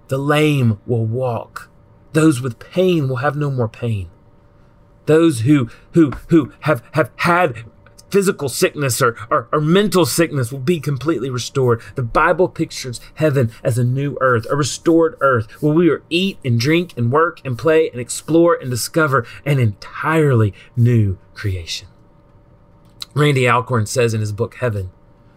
The 0.08 0.18
lame 0.18 0.80
will 0.86 1.06
walk. 1.06 1.70
Those 2.14 2.40
with 2.40 2.60
pain 2.60 3.08
will 3.08 3.16
have 3.16 3.36
no 3.36 3.50
more 3.50 3.68
pain. 3.68 4.08
Those 5.06 5.40
who 5.40 5.68
who 5.92 6.12
who 6.28 6.52
have, 6.60 6.82
have 6.92 7.10
had 7.16 7.64
physical 8.08 8.48
sickness 8.48 9.02
or, 9.02 9.16
or, 9.28 9.48
or, 9.50 9.60
mental 9.60 10.06
sickness 10.06 10.52
will 10.52 10.60
be 10.60 10.78
completely 10.78 11.28
restored. 11.28 11.82
The 11.96 12.04
Bible 12.04 12.48
pictures 12.48 13.00
heaven 13.14 13.50
as 13.64 13.76
a 13.76 13.82
new 13.82 14.16
earth, 14.20 14.46
a 14.48 14.54
restored 14.54 15.16
earth 15.20 15.50
where 15.60 15.74
we 15.74 15.90
will 15.90 15.98
eat 16.08 16.38
and 16.44 16.60
drink 16.60 16.96
and 16.96 17.10
work 17.10 17.40
and 17.44 17.58
play 17.58 17.90
and 17.90 18.00
explore 18.00 18.54
and 18.54 18.70
discover 18.70 19.26
an 19.44 19.58
entirely 19.58 20.54
new 20.76 21.18
creation. 21.34 21.88
Randy 23.14 23.48
Alcorn 23.48 23.86
says 23.86 24.14
in 24.14 24.20
his 24.20 24.32
book 24.32 24.54
Heaven, 24.54 24.92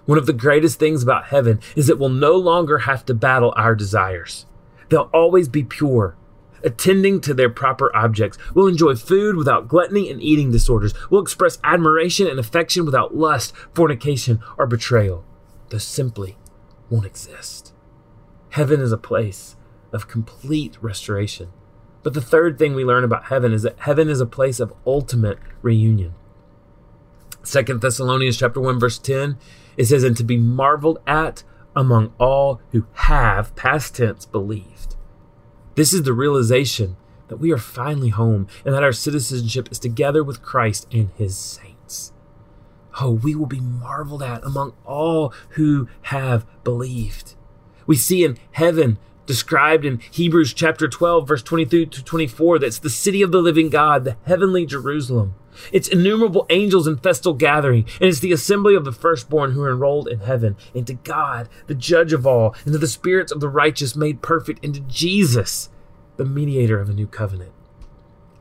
one 0.06 0.20
of 0.20 0.28
the 0.28 0.34
greatest 0.34 0.78
things 0.78 1.02
about 1.02 1.26
heaven 1.26 1.60
is 1.76 1.90
it 1.90 1.98
will 1.98 2.10
no 2.10 2.36
longer 2.36 2.80
have 2.80 3.04
to 3.08 3.16
battle 3.16 3.54
our 3.58 3.74
desires. 3.74 4.46
They'll 4.90 5.10
always 5.12 5.50
be 5.50 5.64
pure, 5.64 6.16
attending 6.64 7.22
to 7.22 7.34
their 7.34 7.50
proper 7.50 7.96
objects. 7.96 8.38
We'll 8.54 8.68
enjoy 8.68 8.96
food 8.96 9.36
without 9.36 9.68
gluttony 9.68 10.10
and 10.10 10.22
eating 10.22 10.52
disorders. 10.52 10.94
We'll 11.10 11.22
express 11.22 11.60
admiration 11.64 12.28
and 12.28 12.40
affection 12.40 12.86
without 12.86 13.16
lust, 13.16 13.56
fornication, 13.74 14.42
or 14.58 14.68
betrayal. 14.68 15.24
Those 15.70 15.84
simply 15.84 16.38
won't 16.90 17.06
exist. 17.06 17.74
Heaven 18.50 18.82
is 18.82 18.92
a 18.92 18.98
place 18.98 19.56
of 19.92 20.08
complete 20.08 20.78
restoration. 20.82 21.50
But 22.04 22.14
the 22.14 22.22
third 22.22 22.58
thing 22.58 22.74
we 22.74 22.86
learn 22.86 23.04
about 23.04 23.26
heaven 23.26 23.54
is 23.54 23.64
that 23.64 23.80
heaven 23.80 24.10
is 24.10 24.22
a 24.22 24.26
place 24.26 24.60
of 24.60 24.74
ultimate 24.86 25.40
reunion. 25.62 26.16
Second 27.44 27.82
Thessalonians 27.82 28.38
chapter 28.38 28.60
1 28.60 28.78
verse 28.78 28.98
10 28.98 29.38
it 29.78 29.86
says 29.86 30.04
and 30.04 30.18
to 30.18 30.24
be 30.24 30.38
marveled 30.38 31.00
at 31.08 31.44
among 31.76 32.14
all 32.20 32.60
who 32.72 32.86
have 32.94 33.56
past 33.56 33.96
tense 33.96 34.26
believed 34.26 34.97
this 35.78 35.94
is 35.94 36.02
the 36.02 36.12
realization 36.12 36.98
that 37.28 37.38
we 37.38 37.52
are 37.52 37.58
finally 37.60 38.10
home 38.10 38.48
and 38.66 38.74
that 38.74 38.84
our 38.84 38.92
citizenship 38.92 39.70
is 39.72 39.78
together 39.78 40.24
with 40.24 40.42
Christ 40.42 40.88
and 40.92 41.12
his 41.16 41.38
saints. 41.38 42.14
Oh, 43.00 43.12
we 43.12 43.36
will 43.36 43.46
be 43.46 43.60
marveled 43.60 44.24
at 44.24 44.44
among 44.44 44.74
all 44.86 45.32
who 45.50 45.88
have 46.04 46.48
believed. 46.64 47.36
We 47.86 47.96
see 47.96 48.24
in 48.24 48.40
heaven 48.54 48.98
described 49.28 49.86
in 49.86 50.00
Hebrews 50.10 50.52
chapter 50.52 50.88
12, 50.88 51.28
verse 51.28 51.44
22 51.44 51.86
to 51.86 52.04
24, 52.04 52.58
that's 52.58 52.80
the 52.80 52.90
city 52.90 53.22
of 53.22 53.32
the 53.32 53.42
living 53.42 53.70
God, 53.70 54.04
the 54.04 54.18
heavenly 54.26 54.66
Jerusalem. 54.66 55.36
It's 55.72 55.88
innumerable 55.88 56.46
angels 56.50 56.88
in 56.88 56.98
festal 56.98 57.34
gathering, 57.34 57.86
and 58.00 58.10
it's 58.10 58.20
the 58.20 58.32
assembly 58.32 58.76
of 58.76 58.86
the 58.86 58.92
firstborn 58.92 59.52
who 59.52 59.64
are 59.64 59.72
enrolled 59.72 60.08
in 60.08 60.20
heaven, 60.20 60.56
and 60.74 60.86
to 60.88 60.94
God, 60.94 61.50
the 61.68 61.76
judge 61.76 62.14
of 62.14 62.26
all, 62.26 62.56
and 62.64 62.74
to 62.74 62.80
the 62.80 62.88
spirits 62.88 63.32
of 63.32 63.40
the 63.40 63.50
righteous 63.50 63.96
made 63.96 64.22
perfect, 64.22 64.64
and 64.64 64.74
to 64.74 64.82
Jesus, 64.82 65.70
the 66.18 66.26
mediator 66.26 66.80
of 66.80 66.90
a 66.90 66.94
new 66.94 67.08
covenant. 67.08 67.52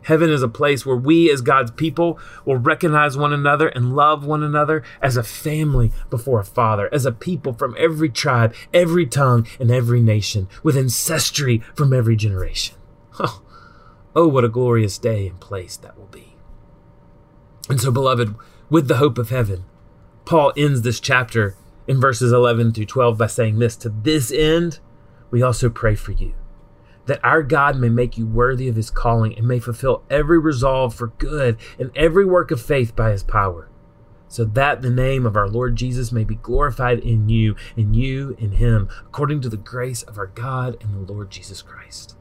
Heaven 0.07 0.31
is 0.31 0.43
a 0.43 0.49
place 0.49 0.87
where 0.87 0.97
we, 0.97 1.29
as 1.33 1.41
God's 1.41 1.73
people, 1.73 2.21
will 2.45 2.59
recognize 2.59 3.17
one 3.17 3.33
another 3.33 3.67
and 3.67 3.97
love 3.97 4.25
one 4.25 4.45
another 4.45 4.85
as 5.03 5.17
a 5.17 5.25
family 5.25 5.91
before 6.11 6.39
a 6.39 6.45
father, 6.45 6.89
as 6.95 7.05
a 7.05 7.11
people 7.11 7.53
from 7.53 7.75
every 7.77 8.09
tribe, 8.09 8.55
every 8.73 9.05
tongue, 9.05 9.49
and 9.59 9.69
every 9.69 10.01
nation, 10.01 10.47
with 10.63 10.77
ancestry 10.77 11.59
from 11.75 11.93
every 11.93 12.17
generation. 12.17 12.77
Oh, 13.19 13.43
oh 14.15 14.29
what 14.29 14.45
a 14.45 14.49
glorious 14.49 14.99
day 14.99 15.27
and 15.27 15.41
place 15.41 15.77
that 15.79 15.99
will 15.99 16.07
be. 16.07 16.26
And 17.69 17.81
so, 17.81 17.91
beloved, 17.91 18.35
with 18.71 18.89
the 18.89 18.97
hope 18.97 19.19
of 19.19 19.31
heaven, 19.31 19.65
Paul 20.25 20.53
ends 20.57 20.83
this 20.83 21.01
chapter 21.01 21.57
in 21.87 22.01
verses 22.01 22.33
11 22.33 22.73
through 22.73 22.87
12 22.87 23.19
by 23.19 23.27
saying 23.27 23.59
this 23.59 23.77
To 23.77 23.89
this 23.89 24.33
end, 24.33 24.81
we 25.31 25.43
also 25.43 25.69
pray 25.69 25.95
for 25.95 26.13
you 26.13 26.35
that 27.07 27.25
our 27.25 27.43
God 27.43 27.77
may 27.77 27.89
make 27.89 28.19
you 28.19 28.27
worthy 28.27 28.69
of 28.69 28.77
his 28.77 28.91
calling 28.91 29.37
and 29.37 29.47
may 29.47 29.59
fulfill 29.59 30.03
every 30.11 30.39
resolve 30.39 30.95
for 30.95 31.09
good 31.19 31.57
and 31.79 31.91
every 31.97 32.25
work 32.25 32.51
of 32.51 32.61
faith 32.61 32.95
by 32.95 33.13
his 33.13 33.23
power, 33.23 33.69
so 34.29 34.45
that 34.45 34.83
the 34.83 34.91
name 34.91 35.25
of 35.25 35.37
our 35.37 35.49
Lord 35.49 35.77
Jesus 35.77 36.13
may 36.13 36.25
be 36.25 36.35
glorified 36.35 36.99
in 36.99 37.29
you, 37.29 37.57
and 37.77 37.97
you 37.97 38.37
in 38.39 38.53
him, 38.53 38.89
according 39.07 39.41
to 39.43 39.49
the 39.49 39.57
grace 39.57 40.03
of 40.03 40.19
our 40.19 40.27
God 40.27 40.77
and 40.81 40.95
the 40.95 41.13
Lord 41.13 41.31
Jesus 41.31 41.63
Christ. 41.63 42.17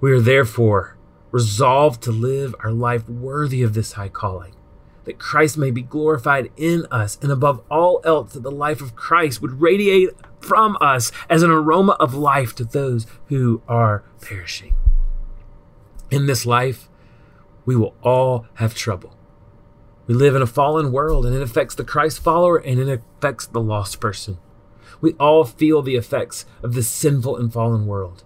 We 0.00 0.10
are 0.12 0.20
therefore 0.20 0.96
resolved 1.34 2.00
to 2.00 2.12
live 2.12 2.54
our 2.60 2.70
life 2.70 3.08
worthy 3.08 3.60
of 3.64 3.74
this 3.74 3.94
high 3.94 4.08
calling 4.08 4.54
that 5.02 5.18
Christ 5.18 5.58
may 5.58 5.70
be 5.70 5.82
glorified 5.82 6.50
in 6.56 6.86
us, 6.90 7.18
and 7.20 7.30
above 7.30 7.62
all 7.70 8.00
else, 8.04 8.32
that 8.32 8.42
the 8.42 8.50
life 8.50 8.80
of 8.80 8.96
Christ 8.96 9.42
would 9.42 9.60
radiate 9.60 10.10
from 10.40 10.78
us 10.80 11.12
as 11.28 11.42
an 11.42 11.50
aroma 11.50 11.92
of 12.00 12.14
life 12.14 12.54
to 12.54 12.64
those 12.64 13.06
who 13.26 13.60
are 13.68 14.02
perishing. 14.22 14.74
In 16.10 16.24
this 16.24 16.46
life, 16.46 16.88
we 17.66 17.76
will 17.76 17.94
all 18.02 18.46
have 18.54 18.74
trouble. 18.74 19.14
We 20.06 20.14
live 20.14 20.34
in 20.34 20.40
a 20.40 20.46
fallen 20.46 20.92
world, 20.92 21.26
and 21.26 21.34
it 21.34 21.42
affects 21.42 21.74
the 21.74 21.84
Christ 21.84 22.22
follower 22.22 22.56
and 22.56 22.78
it 22.78 22.88
affects 22.88 23.46
the 23.46 23.60
lost 23.60 24.00
person. 24.00 24.38
We 25.00 25.14
all 25.14 25.44
feel 25.44 25.82
the 25.82 25.96
effects 25.96 26.46
of 26.62 26.74
this 26.74 26.88
sinful 26.88 27.36
and 27.36 27.52
fallen 27.52 27.86
world. 27.86 28.24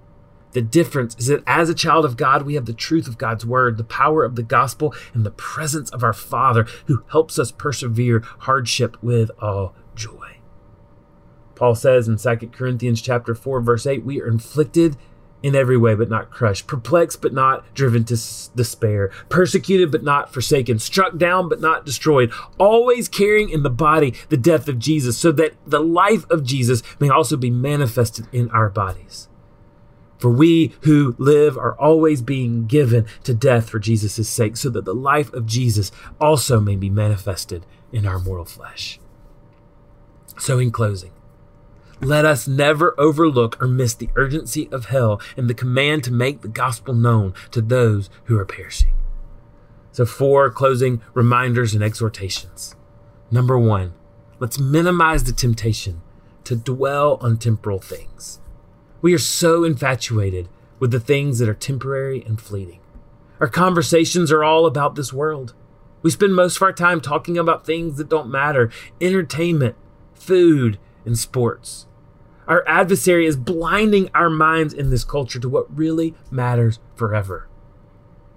The 0.52 0.62
difference 0.62 1.14
is 1.18 1.26
that 1.26 1.42
as 1.46 1.68
a 1.68 1.74
child 1.74 2.04
of 2.04 2.16
God, 2.16 2.42
we 2.42 2.54
have 2.54 2.66
the 2.66 2.72
truth 2.72 3.06
of 3.06 3.18
God's 3.18 3.44
word, 3.44 3.76
the 3.76 3.84
power 3.84 4.24
of 4.24 4.36
the 4.36 4.42
gospel, 4.42 4.94
and 5.12 5.24
the 5.24 5.30
presence 5.30 5.90
of 5.90 6.02
our 6.02 6.12
Father 6.12 6.66
who 6.86 7.04
helps 7.10 7.38
us 7.38 7.52
persevere 7.52 8.20
hardship 8.40 8.96
with 9.02 9.30
all 9.40 9.74
joy. 9.94 10.38
Paul 11.54 11.74
says 11.74 12.08
in 12.08 12.16
2 12.16 12.48
Corinthians 12.48 13.02
chapter 13.02 13.34
4 13.34 13.60
verse 13.60 13.86
8, 13.86 14.04
we 14.04 14.20
are 14.20 14.28
inflicted 14.28 14.96
in 15.42 15.54
every 15.54 15.76
way 15.76 15.94
but 15.94 16.08
not 16.08 16.30
crushed, 16.30 16.66
perplexed 16.66 17.22
but 17.22 17.32
not 17.32 17.72
driven 17.74 18.04
to 18.04 18.16
despair, 18.54 19.10
persecuted 19.28 19.90
but 19.90 20.02
not 20.02 20.32
forsaken, 20.32 20.78
struck 20.78 21.16
down 21.16 21.48
but 21.48 21.60
not 21.60 21.84
destroyed, 21.84 22.32
always 22.58 23.08
carrying 23.08 23.48
in 23.48 23.62
the 23.62 23.70
body 23.70 24.14
the 24.28 24.36
death 24.36 24.68
of 24.68 24.78
Jesus, 24.78 25.16
so 25.16 25.30
that 25.32 25.54
the 25.66 25.80
life 25.80 26.28
of 26.30 26.44
Jesus 26.44 26.82
may 26.98 27.08
also 27.08 27.36
be 27.36 27.50
manifested 27.50 28.26
in 28.32 28.50
our 28.50 28.68
bodies. 28.68 29.27
For 30.18 30.30
we 30.30 30.74
who 30.82 31.14
live 31.18 31.56
are 31.56 31.78
always 31.78 32.22
being 32.22 32.66
given 32.66 33.06
to 33.24 33.34
death 33.34 33.70
for 33.70 33.78
Jesus' 33.78 34.28
sake, 34.28 34.56
so 34.56 34.68
that 34.70 34.84
the 34.84 34.94
life 34.94 35.32
of 35.32 35.46
Jesus 35.46 35.92
also 36.20 36.60
may 36.60 36.76
be 36.76 36.90
manifested 36.90 37.64
in 37.92 38.04
our 38.04 38.18
mortal 38.18 38.44
flesh. 38.44 38.98
So, 40.38 40.58
in 40.58 40.70
closing, 40.70 41.12
let 42.00 42.24
us 42.24 42.46
never 42.46 42.94
overlook 42.98 43.60
or 43.60 43.66
miss 43.66 43.94
the 43.94 44.10
urgency 44.14 44.68
of 44.70 44.86
hell 44.86 45.20
and 45.36 45.48
the 45.48 45.54
command 45.54 46.04
to 46.04 46.12
make 46.12 46.42
the 46.42 46.48
gospel 46.48 46.94
known 46.94 47.34
to 47.50 47.60
those 47.60 48.08
who 48.24 48.38
are 48.38 48.44
perishing. 48.44 48.92
So, 49.92 50.04
four 50.06 50.50
closing 50.50 51.00
reminders 51.14 51.74
and 51.74 51.82
exhortations. 51.82 52.76
Number 53.30 53.58
one, 53.58 53.94
let's 54.38 54.58
minimize 54.58 55.24
the 55.24 55.32
temptation 55.32 56.02
to 56.44 56.54
dwell 56.56 57.18
on 57.20 57.36
temporal 57.36 57.80
things. 57.80 58.40
We 59.00 59.14
are 59.14 59.18
so 59.18 59.64
infatuated 59.64 60.48
with 60.78 60.90
the 60.90 61.00
things 61.00 61.38
that 61.38 61.48
are 61.48 61.54
temporary 61.54 62.24
and 62.24 62.40
fleeting. 62.40 62.80
Our 63.40 63.48
conversations 63.48 64.32
are 64.32 64.42
all 64.42 64.66
about 64.66 64.96
this 64.96 65.12
world. 65.12 65.54
We 66.02 66.10
spend 66.10 66.34
most 66.34 66.56
of 66.56 66.62
our 66.62 66.72
time 66.72 67.00
talking 67.00 67.38
about 67.38 67.64
things 67.64 67.96
that 67.96 68.08
don't 68.08 68.30
matter 68.30 68.70
entertainment, 69.00 69.76
food, 70.14 70.78
and 71.04 71.18
sports. 71.18 71.86
Our 72.48 72.66
adversary 72.66 73.26
is 73.26 73.36
blinding 73.36 74.10
our 74.14 74.30
minds 74.30 74.72
in 74.74 74.90
this 74.90 75.04
culture 75.04 75.38
to 75.38 75.48
what 75.48 75.76
really 75.76 76.14
matters 76.30 76.80
forever. 76.96 77.46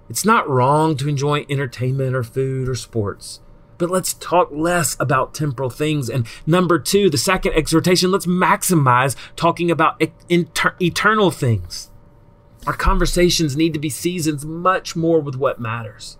It's 0.08 0.24
not 0.24 0.48
wrong 0.48 0.96
to 0.98 1.08
enjoy 1.08 1.46
entertainment 1.48 2.14
or 2.14 2.22
food 2.22 2.68
or 2.68 2.74
sports. 2.74 3.40
But 3.82 3.90
let's 3.90 4.14
talk 4.14 4.48
less 4.52 4.96
about 5.00 5.34
temporal 5.34 5.68
things. 5.68 6.08
And 6.08 6.24
number 6.46 6.78
two, 6.78 7.10
the 7.10 7.18
second 7.18 7.54
exhortation, 7.54 8.12
let's 8.12 8.26
maximize 8.26 9.16
talking 9.34 9.72
about 9.72 10.00
inter- 10.28 10.76
eternal 10.80 11.32
things. 11.32 11.90
Our 12.64 12.74
conversations 12.74 13.56
need 13.56 13.74
to 13.74 13.80
be 13.80 13.90
seasoned 13.90 14.44
much 14.44 14.94
more 14.94 15.18
with 15.18 15.34
what 15.34 15.60
matters. 15.60 16.16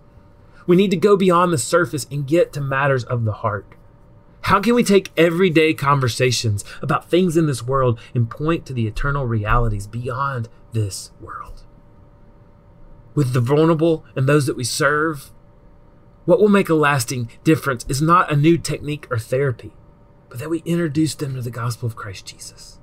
We 0.67 0.75
need 0.75 0.91
to 0.91 0.97
go 0.97 1.15
beyond 1.15 1.53
the 1.53 1.57
surface 1.57 2.05
and 2.11 2.27
get 2.27 2.51
to 2.51 2.59
matters 2.59 3.05
of 3.05 3.23
the 3.23 3.31
heart. 3.31 3.65
How 4.41 4.59
can 4.59 4.75
we 4.75 4.83
take 4.83 5.13
everyday 5.15 5.73
conversations 5.73 6.65
about 6.81 7.09
things 7.09 7.37
in 7.37 7.45
this 7.45 7.63
world 7.63 7.97
and 8.13 8.29
point 8.29 8.65
to 8.65 8.73
the 8.73 8.87
eternal 8.87 9.25
realities 9.25 9.87
beyond 9.87 10.49
this 10.73 11.11
world? 11.21 11.63
With 13.15 13.31
the 13.31 13.39
vulnerable 13.39 14.03
and 14.17 14.27
those 14.27 14.47
that 14.47 14.57
we 14.57 14.65
serve, 14.65 15.31
what 16.25 16.39
will 16.39 16.49
make 16.49 16.69
a 16.69 16.73
lasting 16.73 17.29
difference 17.43 17.85
is 17.89 18.01
not 18.01 18.31
a 18.31 18.35
new 18.35 18.57
technique 18.57 19.07
or 19.11 19.17
therapy, 19.17 19.73
but 20.29 20.39
that 20.39 20.49
we 20.49 20.59
introduce 20.65 21.15
them 21.15 21.35
to 21.35 21.41
the 21.41 21.51
gospel 21.51 21.87
of 21.87 21.95
Christ 21.95 22.25
Jesus. 22.25 22.79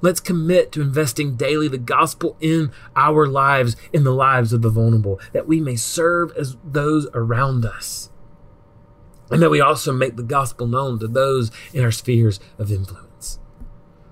Let's 0.00 0.20
commit 0.20 0.70
to 0.72 0.82
investing 0.82 1.36
daily 1.36 1.68
the 1.68 1.78
gospel 1.78 2.36
in 2.40 2.72
our 2.94 3.26
lives, 3.26 3.76
in 3.92 4.04
the 4.04 4.12
lives 4.12 4.52
of 4.52 4.60
the 4.60 4.68
vulnerable, 4.68 5.18
that 5.32 5.46
we 5.46 5.60
may 5.60 5.76
serve 5.76 6.32
as 6.36 6.56
those 6.62 7.06
around 7.14 7.64
us. 7.64 8.10
and 9.30 9.40
that 9.42 9.50
we 9.50 9.60
also 9.60 9.92
make 9.92 10.16
the 10.16 10.22
gospel 10.22 10.66
known 10.66 10.98
to 10.98 11.08
those 11.08 11.50
in 11.72 11.82
our 11.82 11.90
spheres 11.90 12.40
of 12.58 12.70
influence. 12.70 13.38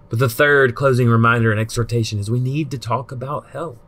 But 0.08 0.18
the 0.18 0.28
third 0.28 0.74
closing 0.74 1.08
reminder 1.08 1.50
and 1.50 1.60
exhortation 1.60 2.18
is 2.18 2.30
we 2.30 2.40
need 2.40 2.70
to 2.70 2.78
talk 2.78 3.12
about 3.12 3.50
hell. 3.50 3.78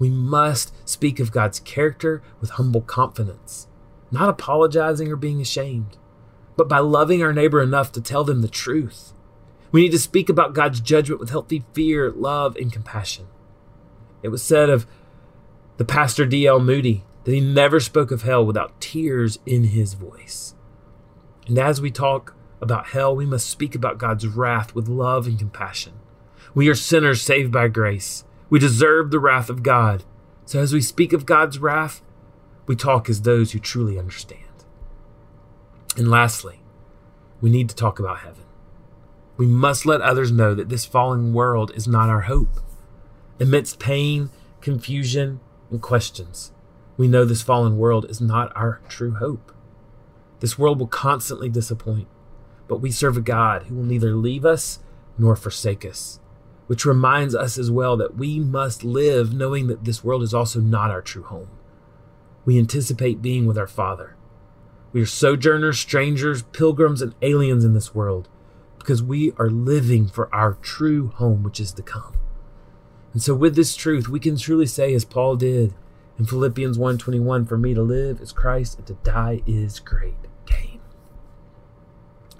We 0.00 0.10
must 0.10 0.72
speak 0.88 1.20
of 1.20 1.30
God's 1.30 1.60
character 1.60 2.22
with 2.40 2.50
humble 2.50 2.80
confidence, 2.80 3.68
not 4.10 4.30
apologizing 4.30 5.12
or 5.12 5.16
being 5.16 5.40
ashamed, 5.40 5.98
but 6.56 6.68
by 6.68 6.78
loving 6.78 7.22
our 7.22 7.32
neighbor 7.32 7.62
enough 7.62 7.92
to 7.92 8.00
tell 8.00 8.24
them 8.24 8.40
the 8.40 8.48
truth. 8.48 9.12
We 9.70 9.82
need 9.82 9.92
to 9.92 9.98
speak 9.98 10.28
about 10.28 10.54
God's 10.54 10.80
judgment 10.80 11.20
with 11.20 11.30
healthy 11.30 11.64
fear, 11.74 12.10
love, 12.10 12.56
and 12.56 12.72
compassion. 12.72 13.28
It 14.22 14.28
was 14.28 14.42
said 14.42 14.70
of 14.70 14.86
the 15.76 15.84
pastor 15.84 16.26
D.L. 16.26 16.60
Moody 16.60 17.04
that 17.24 17.34
he 17.34 17.40
never 17.40 17.78
spoke 17.78 18.10
of 18.10 18.22
hell 18.22 18.44
without 18.44 18.80
tears 18.80 19.38
in 19.44 19.64
his 19.64 19.94
voice. 19.94 20.54
And 21.46 21.58
as 21.58 21.80
we 21.80 21.90
talk 21.90 22.34
about 22.60 22.88
hell, 22.88 23.14
we 23.14 23.26
must 23.26 23.48
speak 23.48 23.74
about 23.74 23.98
God's 23.98 24.26
wrath 24.26 24.74
with 24.74 24.88
love 24.88 25.26
and 25.26 25.38
compassion. 25.38 25.92
We 26.54 26.68
are 26.68 26.74
sinners 26.74 27.20
saved 27.20 27.52
by 27.52 27.68
grace. 27.68 28.24
We 28.50 28.58
deserve 28.58 29.10
the 29.10 29.20
wrath 29.20 29.48
of 29.48 29.62
God. 29.62 30.04
So 30.44 30.60
as 30.60 30.72
we 30.72 30.80
speak 30.80 31.12
of 31.12 31.24
God's 31.24 31.58
wrath, 31.58 32.02
we 32.66 32.76
talk 32.76 33.08
as 33.08 33.22
those 33.22 33.52
who 33.52 33.58
truly 33.58 33.98
understand. 33.98 34.44
And 35.96 36.10
lastly, 36.10 36.60
we 37.40 37.50
need 37.50 37.68
to 37.68 37.74
talk 37.74 37.98
about 37.98 38.18
heaven. 38.18 38.44
We 39.36 39.46
must 39.46 39.86
let 39.86 40.02
others 40.02 40.30
know 40.30 40.54
that 40.54 40.68
this 40.68 40.84
fallen 40.84 41.32
world 41.32 41.72
is 41.74 41.88
not 41.88 42.10
our 42.10 42.22
hope. 42.22 42.60
Amidst 43.40 43.78
pain, 43.78 44.30
confusion, 44.60 45.40
and 45.70 45.80
questions, 45.80 46.52
we 46.96 47.08
know 47.08 47.24
this 47.24 47.40
fallen 47.40 47.78
world 47.78 48.04
is 48.10 48.20
not 48.20 48.54
our 48.54 48.82
true 48.88 49.12
hope. 49.12 49.54
This 50.40 50.58
world 50.58 50.78
will 50.78 50.86
constantly 50.86 51.48
disappoint, 51.48 52.08
but 52.68 52.82
we 52.82 52.90
serve 52.90 53.16
a 53.16 53.22
God 53.22 53.64
who 53.64 53.76
will 53.76 53.84
neither 53.84 54.14
leave 54.14 54.44
us 54.44 54.80
nor 55.16 55.34
forsake 55.36 55.86
us, 55.86 56.19
which 56.70 56.84
reminds 56.84 57.34
us 57.34 57.58
as 57.58 57.68
well 57.68 57.96
that 57.96 58.16
we 58.16 58.38
must 58.38 58.84
live 58.84 59.34
knowing 59.34 59.66
that 59.66 59.84
this 59.84 60.04
world 60.04 60.22
is 60.22 60.32
also 60.32 60.60
not 60.60 60.88
our 60.88 61.02
true 61.02 61.24
home. 61.24 61.48
We 62.44 62.60
anticipate 62.60 63.20
being 63.20 63.44
with 63.44 63.58
our 63.58 63.66
Father. 63.66 64.14
We 64.92 65.00
are 65.02 65.06
sojourners, 65.06 65.80
strangers, 65.80 66.42
pilgrims, 66.42 67.02
and 67.02 67.12
aliens 67.22 67.64
in 67.64 67.74
this 67.74 67.92
world 67.92 68.28
because 68.78 69.02
we 69.02 69.32
are 69.36 69.50
living 69.50 70.06
for 70.06 70.32
our 70.32 70.54
true 70.62 71.08
home, 71.08 71.42
which 71.42 71.58
is 71.58 71.72
to 71.72 71.82
come. 71.82 72.14
And 73.14 73.20
so, 73.20 73.34
with 73.34 73.56
this 73.56 73.74
truth, 73.74 74.08
we 74.08 74.20
can 74.20 74.36
truly 74.36 74.66
say, 74.66 74.94
as 74.94 75.04
Paul 75.04 75.34
did, 75.34 75.74
in 76.20 76.24
Philippians 76.24 76.78
1:21, 76.78 77.48
for 77.48 77.58
me 77.58 77.74
to 77.74 77.82
live 77.82 78.20
is 78.20 78.30
Christ 78.30 78.78
and 78.78 78.86
to 78.86 78.94
die 79.02 79.42
is 79.44 79.80
great 79.80 80.14
gain. 80.46 80.78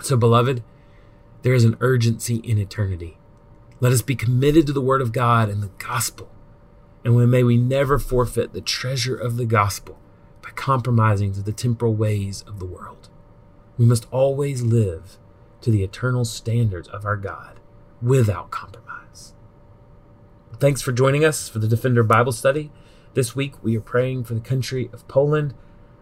So 0.00 0.16
beloved, 0.16 0.62
there 1.42 1.52
is 1.52 1.64
an 1.64 1.76
urgency 1.80 2.36
in 2.36 2.58
eternity. 2.58 3.16
Let 3.80 3.92
us 3.92 4.02
be 4.02 4.14
committed 4.14 4.66
to 4.66 4.74
the 4.74 4.80
word 4.80 5.00
of 5.00 5.12
God 5.12 5.48
and 5.48 5.62
the 5.62 5.70
gospel. 5.78 6.28
And 7.02 7.16
may 7.30 7.42
we 7.42 7.56
never 7.56 7.98
forfeit 7.98 8.52
the 8.52 8.60
treasure 8.60 9.16
of 9.16 9.38
the 9.38 9.46
gospel 9.46 9.98
by 10.42 10.50
compromising 10.50 11.32
to 11.32 11.42
the 11.42 11.52
temporal 11.52 11.94
ways 11.94 12.44
of 12.46 12.58
the 12.58 12.66
world. 12.66 13.08
We 13.78 13.86
must 13.86 14.06
always 14.10 14.60
live 14.62 15.16
to 15.62 15.70
the 15.70 15.82
eternal 15.82 16.26
standards 16.26 16.88
of 16.88 17.06
our 17.06 17.16
God 17.16 17.58
without 18.02 18.50
compromise. 18.50 19.32
Thanks 20.58 20.82
for 20.82 20.92
joining 20.92 21.24
us 21.24 21.48
for 21.48 21.58
the 21.58 21.68
Defender 21.68 22.02
Bible 22.02 22.32
Study. 22.32 22.70
This 23.14 23.34
week, 23.34 23.54
we 23.62 23.78
are 23.78 23.80
praying 23.82 24.24
for 24.24 24.34
the 24.34 24.40
country 24.40 24.90
of 24.92 25.08
Poland. 25.08 25.54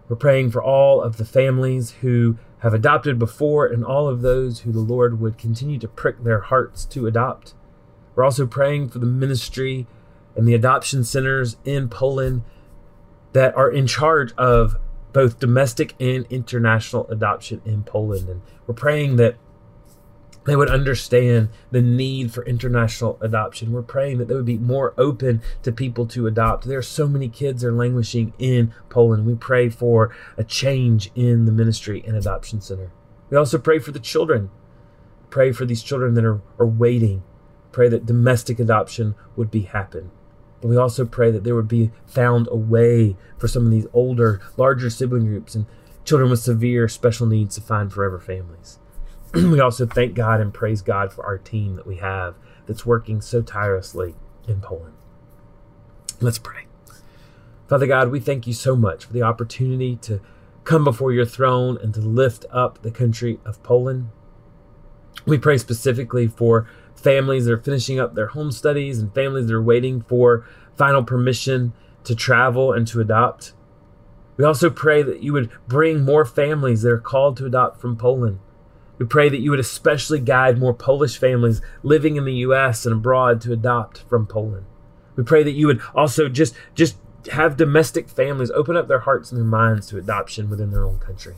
We're 0.08 0.16
praying 0.16 0.50
for 0.50 0.60
all 0.60 1.00
of 1.00 1.16
the 1.16 1.24
families 1.24 1.92
who 2.00 2.38
have 2.58 2.74
adopted 2.74 3.20
before 3.20 3.66
and 3.66 3.84
all 3.84 4.08
of 4.08 4.22
those 4.22 4.60
who 4.60 4.72
the 4.72 4.80
Lord 4.80 5.20
would 5.20 5.38
continue 5.38 5.78
to 5.78 5.86
prick 5.86 6.24
their 6.24 6.40
hearts 6.40 6.84
to 6.86 7.06
adopt. 7.06 7.54
We're 8.18 8.24
also 8.24 8.48
praying 8.48 8.88
for 8.88 8.98
the 8.98 9.07
ministry 9.07 9.87
and 10.35 10.48
the 10.48 10.52
adoption 10.52 11.04
centers 11.04 11.57
in 11.64 11.88
Poland 11.88 12.42
that 13.33 13.57
are 13.57 13.70
in 13.70 13.87
charge 13.87 14.33
of 14.33 14.74
both 15.12 15.38
domestic 15.38 15.94
and 16.00 16.26
international 16.28 17.07
adoption 17.11 17.62
in 17.64 17.85
Poland. 17.85 18.28
And 18.28 18.42
we're 18.66 18.74
praying 18.74 19.18
that 19.18 19.37
they 20.46 20.57
would 20.57 20.68
understand 20.68 21.50
the 21.70 21.81
need 21.81 22.35
for 22.35 22.44
international 22.44 23.18
adoption. 23.20 23.70
We're 23.70 23.83
praying 23.83 24.18
that 24.18 24.26
they 24.26 24.35
would 24.35 24.44
be 24.44 24.59
more 24.59 24.94
open 24.98 25.40
to 25.62 25.70
people 25.70 26.04
to 26.09 26.26
adopt. 26.26 26.64
There 26.64 26.78
are 26.78 26.83
so 26.83 27.07
many 27.07 27.28
kids 27.28 27.62
are 27.62 27.70
languishing 27.70 28.33
in 28.37 28.74
Poland. 28.88 29.26
We 29.26 29.37
pray 29.37 29.68
for 29.68 30.12
a 30.37 30.42
change 30.42 31.12
in 31.14 31.44
the 31.44 31.52
ministry 31.52 32.02
and 32.04 32.16
adoption 32.16 32.61
center. 32.61 32.90
We 33.31 33.37
also 33.37 33.59
pray 33.59 33.78
for 33.78 33.92
the 33.92 34.00
children. 34.00 34.50
Pray 35.31 35.52
for 35.52 35.64
these 35.64 35.85
children 35.85 36.14
that 36.14 36.24
are, 36.24 36.40
are 36.59 36.66
waiting. 36.66 37.22
Pray 37.72 37.88
that 37.88 38.07
domestic 38.07 38.59
adoption 38.59 39.14
would 39.37 39.50
be 39.50 39.62
happen. 39.62 40.11
But 40.61 40.68
we 40.68 40.76
also 40.76 41.04
pray 41.04 41.31
that 41.31 41.44
there 41.44 41.54
would 41.54 41.68
be 41.68 41.90
found 42.07 42.48
a 42.50 42.57
way 42.57 43.16
for 43.37 43.48
some 43.48 43.66
of 43.66 43.70
these 43.70 43.87
older, 43.92 44.40
larger 44.57 44.90
sibling 44.90 45.26
groups 45.26 45.54
and 45.54 45.66
children 46.04 46.31
with 46.31 46.40
severe 46.40 46.88
special 46.88 47.26
needs 47.26 47.54
to 47.54 47.61
find 47.61 47.92
forever 47.92 48.18
families. 48.18 48.78
we 49.35 49.61
also 49.61 49.87
thank 49.87 50.14
God 50.14 50.40
and 50.40 50.54
praise 50.54 50.83
God 50.83 51.12
for 51.12 51.24
our 51.24 51.38
team 51.38 51.76
that 51.76 51.87
we 51.87 51.96
have 51.96 52.35
that's 52.66 52.87
working 52.87 53.20
so 53.20 53.42
tirelessly 53.42 54.14
in 54.46 54.61
Poland. 54.61 54.94
Let's 56.20 56.38
pray. 56.38 56.64
Father 57.68 57.87
God, 57.87 58.11
we 58.11 58.18
thank 58.18 58.46
you 58.46 58.54
so 58.54 58.74
much 58.74 59.04
for 59.04 59.12
the 59.12 59.22
opportunity 59.22 59.96
to 59.96 60.20
come 60.64 60.85
before 60.85 61.12
your 61.12 61.26
throne 61.26 61.78
and 61.83 61.92
to 61.94 62.00
lift 62.00 62.46
up 62.50 62.83
the 62.83 62.90
country 62.90 63.38
of 63.44 63.62
Poland. 63.62 64.09
We 65.26 65.38
pray 65.38 65.59
specifically 65.59 66.26
for 66.26 66.68
families 66.98 67.44
that 67.44 67.52
are 67.52 67.58
finishing 67.58 67.98
up 67.98 68.14
their 68.14 68.28
home 68.28 68.52
studies 68.52 68.98
and 68.98 69.14
families 69.14 69.46
that 69.46 69.54
are 69.54 69.62
waiting 69.62 70.02
for 70.02 70.46
final 70.76 71.02
permission 71.02 71.72
to 72.04 72.14
travel 72.14 72.72
and 72.72 72.87
to 72.88 73.00
adopt. 73.00 73.52
We 74.37 74.44
also 74.44 74.70
pray 74.70 75.02
that 75.02 75.22
you 75.22 75.32
would 75.32 75.50
bring 75.66 76.04
more 76.04 76.24
families 76.24 76.82
that 76.82 76.90
are 76.90 76.98
called 76.98 77.37
to 77.38 77.46
adopt 77.46 77.80
from 77.80 77.96
Poland. 77.96 78.38
We 78.98 79.06
pray 79.06 79.28
that 79.28 79.40
you 79.40 79.50
would 79.50 79.61
especially 79.61 80.18
guide 80.18 80.58
more 80.58 80.74
Polish 80.74 81.18
families 81.18 81.61
living 81.82 82.16
in 82.16 82.24
the 82.24 82.34
U.S. 82.34 82.84
and 82.84 82.94
abroad 82.94 83.40
to 83.42 83.52
adopt 83.52 83.98
from 84.08 84.26
Poland. 84.26 84.66
We 85.16 85.24
pray 85.24 85.42
that 85.42 85.52
you 85.52 85.66
would 85.66 85.80
also 85.94 86.28
just 86.28 86.54
just 86.74 86.96
have 87.32 87.56
domestic 87.56 88.08
families 88.08 88.50
open 88.52 88.76
up 88.76 88.88
their 88.88 89.00
hearts 89.00 89.30
and 89.30 89.38
their 89.38 89.44
minds 89.44 89.88
to 89.88 89.98
adoption 89.98 90.48
within 90.48 90.70
their 90.70 90.84
own 90.84 90.98
country. 90.98 91.34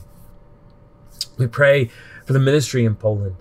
We 1.37 1.47
pray 1.47 1.89
for 2.25 2.33
the 2.33 2.39
ministry 2.39 2.85
in 2.85 2.95
Poland. 2.95 3.35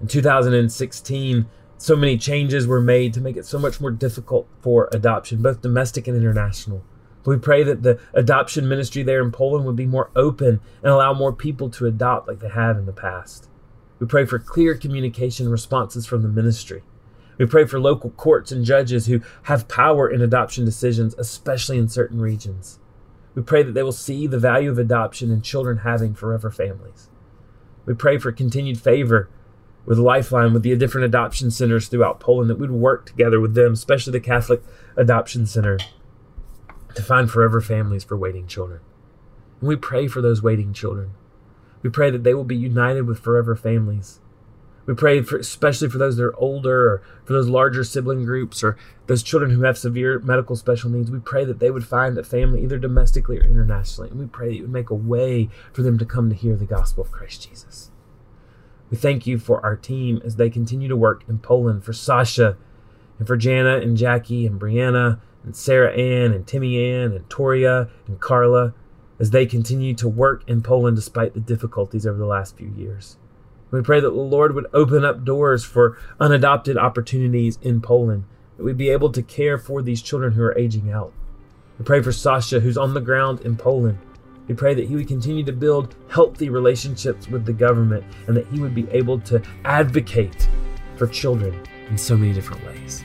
In 0.00 0.08
2016, 0.08 1.46
so 1.76 1.96
many 1.96 2.16
changes 2.16 2.66
were 2.66 2.80
made 2.80 3.12
to 3.14 3.20
make 3.20 3.36
it 3.36 3.46
so 3.46 3.58
much 3.58 3.80
more 3.80 3.90
difficult 3.90 4.48
for 4.60 4.88
adoption, 4.92 5.42
both 5.42 5.62
domestic 5.62 6.08
and 6.08 6.16
international. 6.16 6.82
We 7.26 7.36
pray 7.36 7.62
that 7.64 7.82
the 7.82 8.00
adoption 8.14 8.66
ministry 8.66 9.02
there 9.02 9.22
in 9.22 9.30
Poland 9.30 9.66
would 9.66 9.76
be 9.76 9.86
more 9.86 10.10
open 10.16 10.60
and 10.82 10.92
allow 10.92 11.12
more 11.12 11.34
people 11.34 11.68
to 11.70 11.86
adopt 11.86 12.28
like 12.28 12.40
they 12.40 12.48
have 12.48 12.78
in 12.78 12.86
the 12.86 12.92
past. 12.92 13.48
We 13.98 14.06
pray 14.06 14.24
for 14.24 14.38
clear 14.38 14.74
communication 14.74 15.50
responses 15.50 16.06
from 16.06 16.22
the 16.22 16.28
ministry. 16.28 16.82
We 17.36 17.44
pray 17.44 17.66
for 17.66 17.78
local 17.78 18.10
courts 18.10 18.52
and 18.52 18.64
judges 18.64 19.06
who 19.06 19.20
have 19.44 19.68
power 19.68 20.08
in 20.08 20.22
adoption 20.22 20.64
decisions, 20.64 21.14
especially 21.18 21.76
in 21.76 21.88
certain 21.88 22.20
regions. 22.20 22.78
We 23.34 23.42
pray 23.42 23.62
that 23.62 23.72
they 23.72 23.82
will 23.82 23.92
see 23.92 24.26
the 24.26 24.38
value 24.38 24.70
of 24.70 24.78
adoption 24.78 25.30
and 25.30 25.44
children 25.44 25.78
having 25.78 26.14
forever 26.14 26.50
families. 26.50 27.10
We 27.84 27.94
pray 27.94 28.18
for 28.18 28.32
continued 28.32 28.80
favor 28.80 29.28
with 29.86 29.98
Lifeline, 29.98 30.52
with 30.52 30.62
the 30.62 30.76
different 30.76 31.06
adoption 31.06 31.50
centers 31.50 31.88
throughout 31.88 32.20
Poland, 32.20 32.50
that 32.50 32.58
we'd 32.58 32.70
work 32.70 33.06
together 33.06 33.40
with 33.40 33.54
them, 33.54 33.72
especially 33.72 34.12
the 34.12 34.20
Catholic 34.20 34.62
Adoption 34.96 35.46
Center 35.46 35.78
to 36.94 37.02
find 37.02 37.30
forever 37.30 37.60
families 37.60 38.04
for 38.04 38.16
waiting 38.16 38.46
children. 38.46 38.80
And 39.60 39.68
we 39.68 39.76
pray 39.76 40.08
for 40.08 40.20
those 40.20 40.42
waiting 40.42 40.72
children. 40.72 41.12
We 41.82 41.90
pray 41.90 42.10
that 42.10 42.24
they 42.24 42.34
will 42.34 42.44
be 42.44 42.56
united 42.56 43.06
with 43.06 43.20
forever 43.20 43.56
families. 43.56 44.20
We 44.86 44.94
pray 44.94 45.22
for, 45.22 45.38
especially 45.38 45.88
for 45.88 45.98
those 45.98 46.16
that 46.16 46.24
are 46.24 46.36
older 46.36 46.88
or 46.88 47.02
for 47.24 47.32
those 47.32 47.48
larger 47.48 47.84
sibling 47.84 48.24
groups 48.24 48.62
or 48.62 48.76
those 49.06 49.22
children 49.22 49.52
who 49.52 49.62
have 49.62 49.78
severe 49.78 50.18
medical 50.18 50.56
special 50.56 50.90
needs. 50.90 51.10
We 51.10 51.20
pray 51.20 51.44
that 51.44 51.60
they 51.60 51.70
would 51.70 51.86
find 51.86 52.18
a 52.18 52.24
family 52.24 52.62
either 52.64 52.78
domestically 52.78 53.38
or 53.38 53.44
internationally. 53.44 54.10
And 54.10 54.18
we 54.18 54.26
pray 54.26 54.48
that 54.48 54.56
you 54.56 54.62
would 54.62 54.72
make 54.72 54.90
a 54.90 54.94
way 54.94 55.48
for 55.72 55.82
them 55.82 55.98
to 55.98 56.04
come 56.04 56.28
to 56.28 56.34
hear 56.34 56.56
the 56.56 56.66
gospel 56.66 57.04
of 57.04 57.12
Christ 57.12 57.48
Jesus. 57.48 57.90
We 58.90 58.96
thank 58.96 59.26
you 59.26 59.38
for 59.38 59.64
our 59.64 59.76
team 59.76 60.20
as 60.24 60.36
they 60.36 60.50
continue 60.50 60.88
to 60.88 60.96
work 60.96 61.22
in 61.28 61.38
Poland, 61.38 61.84
for 61.84 61.92
Sasha 61.92 62.56
and 63.18 63.26
for 63.26 63.36
Jana 63.36 63.76
and 63.76 63.96
Jackie 63.96 64.46
and 64.46 64.60
Brianna 64.60 65.20
and 65.44 65.54
Sarah 65.54 65.92
Ann 65.92 66.32
and 66.32 66.46
Timmy 66.46 66.92
Ann 66.92 67.12
and 67.12 67.28
Toria 67.30 67.88
and 68.06 68.20
Carla 68.20 68.74
as 69.20 69.30
they 69.30 69.46
continue 69.46 69.94
to 69.94 70.08
work 70.08 70.42
in 70.48 70.62
Poland 70.62 70.96
despite 70.96 71.34
the 71.34 71.40
difficulties 71.40 72.06
over 72.06 72.18
the 72.18 72.26
last 72.26 72.56
few 72.56 72.68
years. 72.76 73.16
We 73.70 73.82
pray 73.82 74.00
that 74.00 74.10
the 74.10 74.16
Lord 74.16 74.54
would 74.54 74.66
open 74.72 75.04
up 75.04 75.24
doors 75.24 75.64
for 75.64 75.96
unadopted 76.18 76.76
opportunities 76.76 77.58
in 77.62 77.80
Poland, 77.80 78.24
that 78.56 78.64
we'd 78.64 78.76
be 78.76 78.90
able 78.90 79.12
to 79.12 79.22
care 79.22 79.58
for 79.58 79.80
these 79.80 80.02
children 80.02 80.32
who 80.32 80.42
are 80.42 80.58
aging 80.58 80.90
out. 80.90 81.12
We 81.78 81.84
pray 81.84 82.02
for 82.02 82.10
Sasha, 82.10 82.60
who's 82.60 82.76
on 82.76 82.94
the 82.94 83.00
ground 83.00 83.40
in 83.42 83.56
Poland. 83.56 83.98
We 84.50 84.56
pray 84.56 84.74
that 84.74 84.88
he 84.88 84.96
would 84.96 85.06
continue 85.06 85.44
to 85.44 85.52
build 85.52 85.94
healthy 86.08 86.48
relationships 86.48 87.28
with 87.28 87.46
the 87.46 87.52
government 87.52 88.02
and 88.26 88.36
that 88.36 88.48
he 88.48 88.58
would 88.58 88.74
be 88.74 88.90
able 88.90 89.20
to 89.20 89.40
advocate 89.64 90.48
for 90.96 91.06
children 91.06 91.54
in 91.88 91.96
so 91.96 92.16
many 92.16 92.32
different 92.32 92.66
ways. 92.66 93.04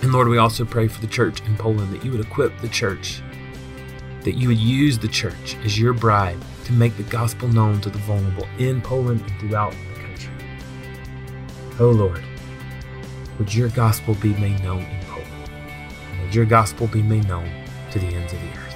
And 0.00 0.12
Lord, 0.12 0.28
we 0.28 0.38
also 0.38 0.64
pray 0.64 0.86
for 0.86 1.00
the 1.00 1.08
church 1.08 1.40
in 1.40 1.56
Poland 1.56 1.92
that 1.92 2.04
you 2.04 2.12
would 2.12 2.20
equip 2.20 2.56
the 2.60 2.68
church, 2.68 3.20
that 4.20 4.36
you 4.36 4.46
would 4.46 4.60
use 4.60 4.96
the 4.96 5.08
church 5.08 5.56
as 5.64 5.76
your 5.76 5.92
bride 5.92 6.38
to 6.66 6.72
make 6.72 6.96
the 6.96 7.02
gospel 7.02 7.48
known 7.48 7.80
to 7.80 7.90
the 7.90 7.98
vulnerable 7.98 8.46
in 8.60 8.80
Poland 8.80 9.22
and 9.22 9.40
throughout 9.40 9.72
the 9.72 10.02
country. 10.02 10.34
Oh 11.80 11.90
Lord, 11.90 12.22
would 13.40 13.52
your 13.52 13.70
gospel 13.70 14.14
be 14.14 14.34
made 14.34 14.62
known 14.62 14.82
in 14.82 15.04
Poland? 15.06 15.50
And 16.12 16.22
would 16.22 16.32
your 16.32 16.44
gospel 16.44 16.86
be 16.86 17.02
made 17.02 17.26
known 17.26 17.50
to 17.90 17.98
the 17.98 18.06
ends 18.06 18.32
of 18.32 18.40
the 18.40 18.46
earth? 18.50 18.71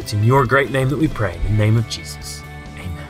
It's 0.00 0.14
in 0.14 0.24
your 0.24 0.46
great 0.46 0.70
name 0.70 0.88
that 0.88 0.96
we 0.96 1.08
pray, 1.08 1.36
in 1.36 1.42
the 1.42 1.50
name 1.50 1.76
of 1.76 1.86
Jesus. 1.90 2.42
Amen. 2.78 3.06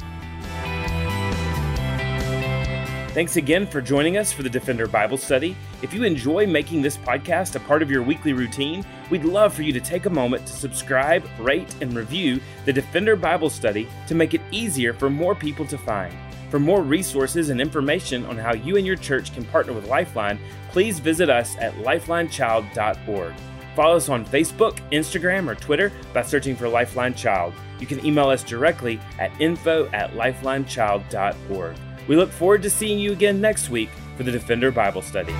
Thanks 3.10 3.36
again 3.36 3.64
for 3.64 3.80
joining 3.80 4.16
us 4.16 4.32
for 4.32 4.42
the 4.42 4.50
Defender 4.50 4.88
Bible 4.88 5.16
Study. 5.16 5.56
If 5.82 5.94
you 5.94 6.02
enjoy 6.02 6.48
making 6.48 6.82
this 6.82 6.96
podcast 6.96 7.54
a 7.54 7.60
part 7.60 7.82
of 7.82 7.92
your 7.92 8.02
weekly 8.02 8.32
routine, 8.32 8.84
we'd 9.08 9.24
love 9.24 9.54
for 9.54 9.62
you 9.62 9.72
to 9.72 9.78
take 9.78 10.06
a 10.06 10.10
moment 10.10 10.44
to 10.48 10.52
subscribe, 10.52 11.24
rate, 11.38 11.72
and 11.80 11.94
review 11.94 12.40
the 12.64 12.72
Defender 12.72 13.14
Bible 13.14 13.50
Study 13.50 13.86
to 14.08 14.16
make 14.16 14.34
it 14.34 14.40
easier 14.50 14.92
for 14.92 15.08
more 15.08 15.36
people 15.36 15.64
to 15.66 15.78
find. 15.78 16.12
For 16.50 16.58
more 16.58 16.82
resources 16.82 17.50
and 17.50 17.60
information 17.60 18.26
on 18.26 18.36
how 18.36 18.52
you 18.52 18.76
and 18.76 18.84
your 18.84 18.96
church 18.96 19.32
can 19.32 19.44
partner 19.44 19.72
with 19.74 19.86
Lifeline, 19.86 20.40
please 20.70 20.98
visit 20.98 21.30
us 21.30 21.56
at 21.58 21.72
lifelinechild.org. 21.74 23.34
Follow 23.74 23.96
us 23.96 24.08
on 24.08 24.24
Facebook, 24.26 24.78
Instagram, 24.90 25.48
or 25.48 25.54
Twitter 25.54 25.92
by 26.12 26.22
searching 26.22 26.56
for 26.56 26.68
Lifeline 26.68 27.14
Child. 27.14 27.54
You 27.78 27.86
can 27.86 28.04
email 28.04 28.28
us 28.28 28.42
directly 28.42 29.00
at 29.18 29.32
info 29.40 29.88
at 29.92 30.12
lifelinechild.org. 30.12 31.76
We 32.08 32.16
look 32.16 32.30
forward 32.30 32.62
to 32.62 32.70
seeing 32.70 32.98
you 32.98 33.12
again 33.12 33.40
next 33.40 33.70
week 33.70 33.90
for 34.16 34.24
the 34.24 34.32
Defender 34.32 34.70
Bible 34.70 35.02
Study. 35.02 35.34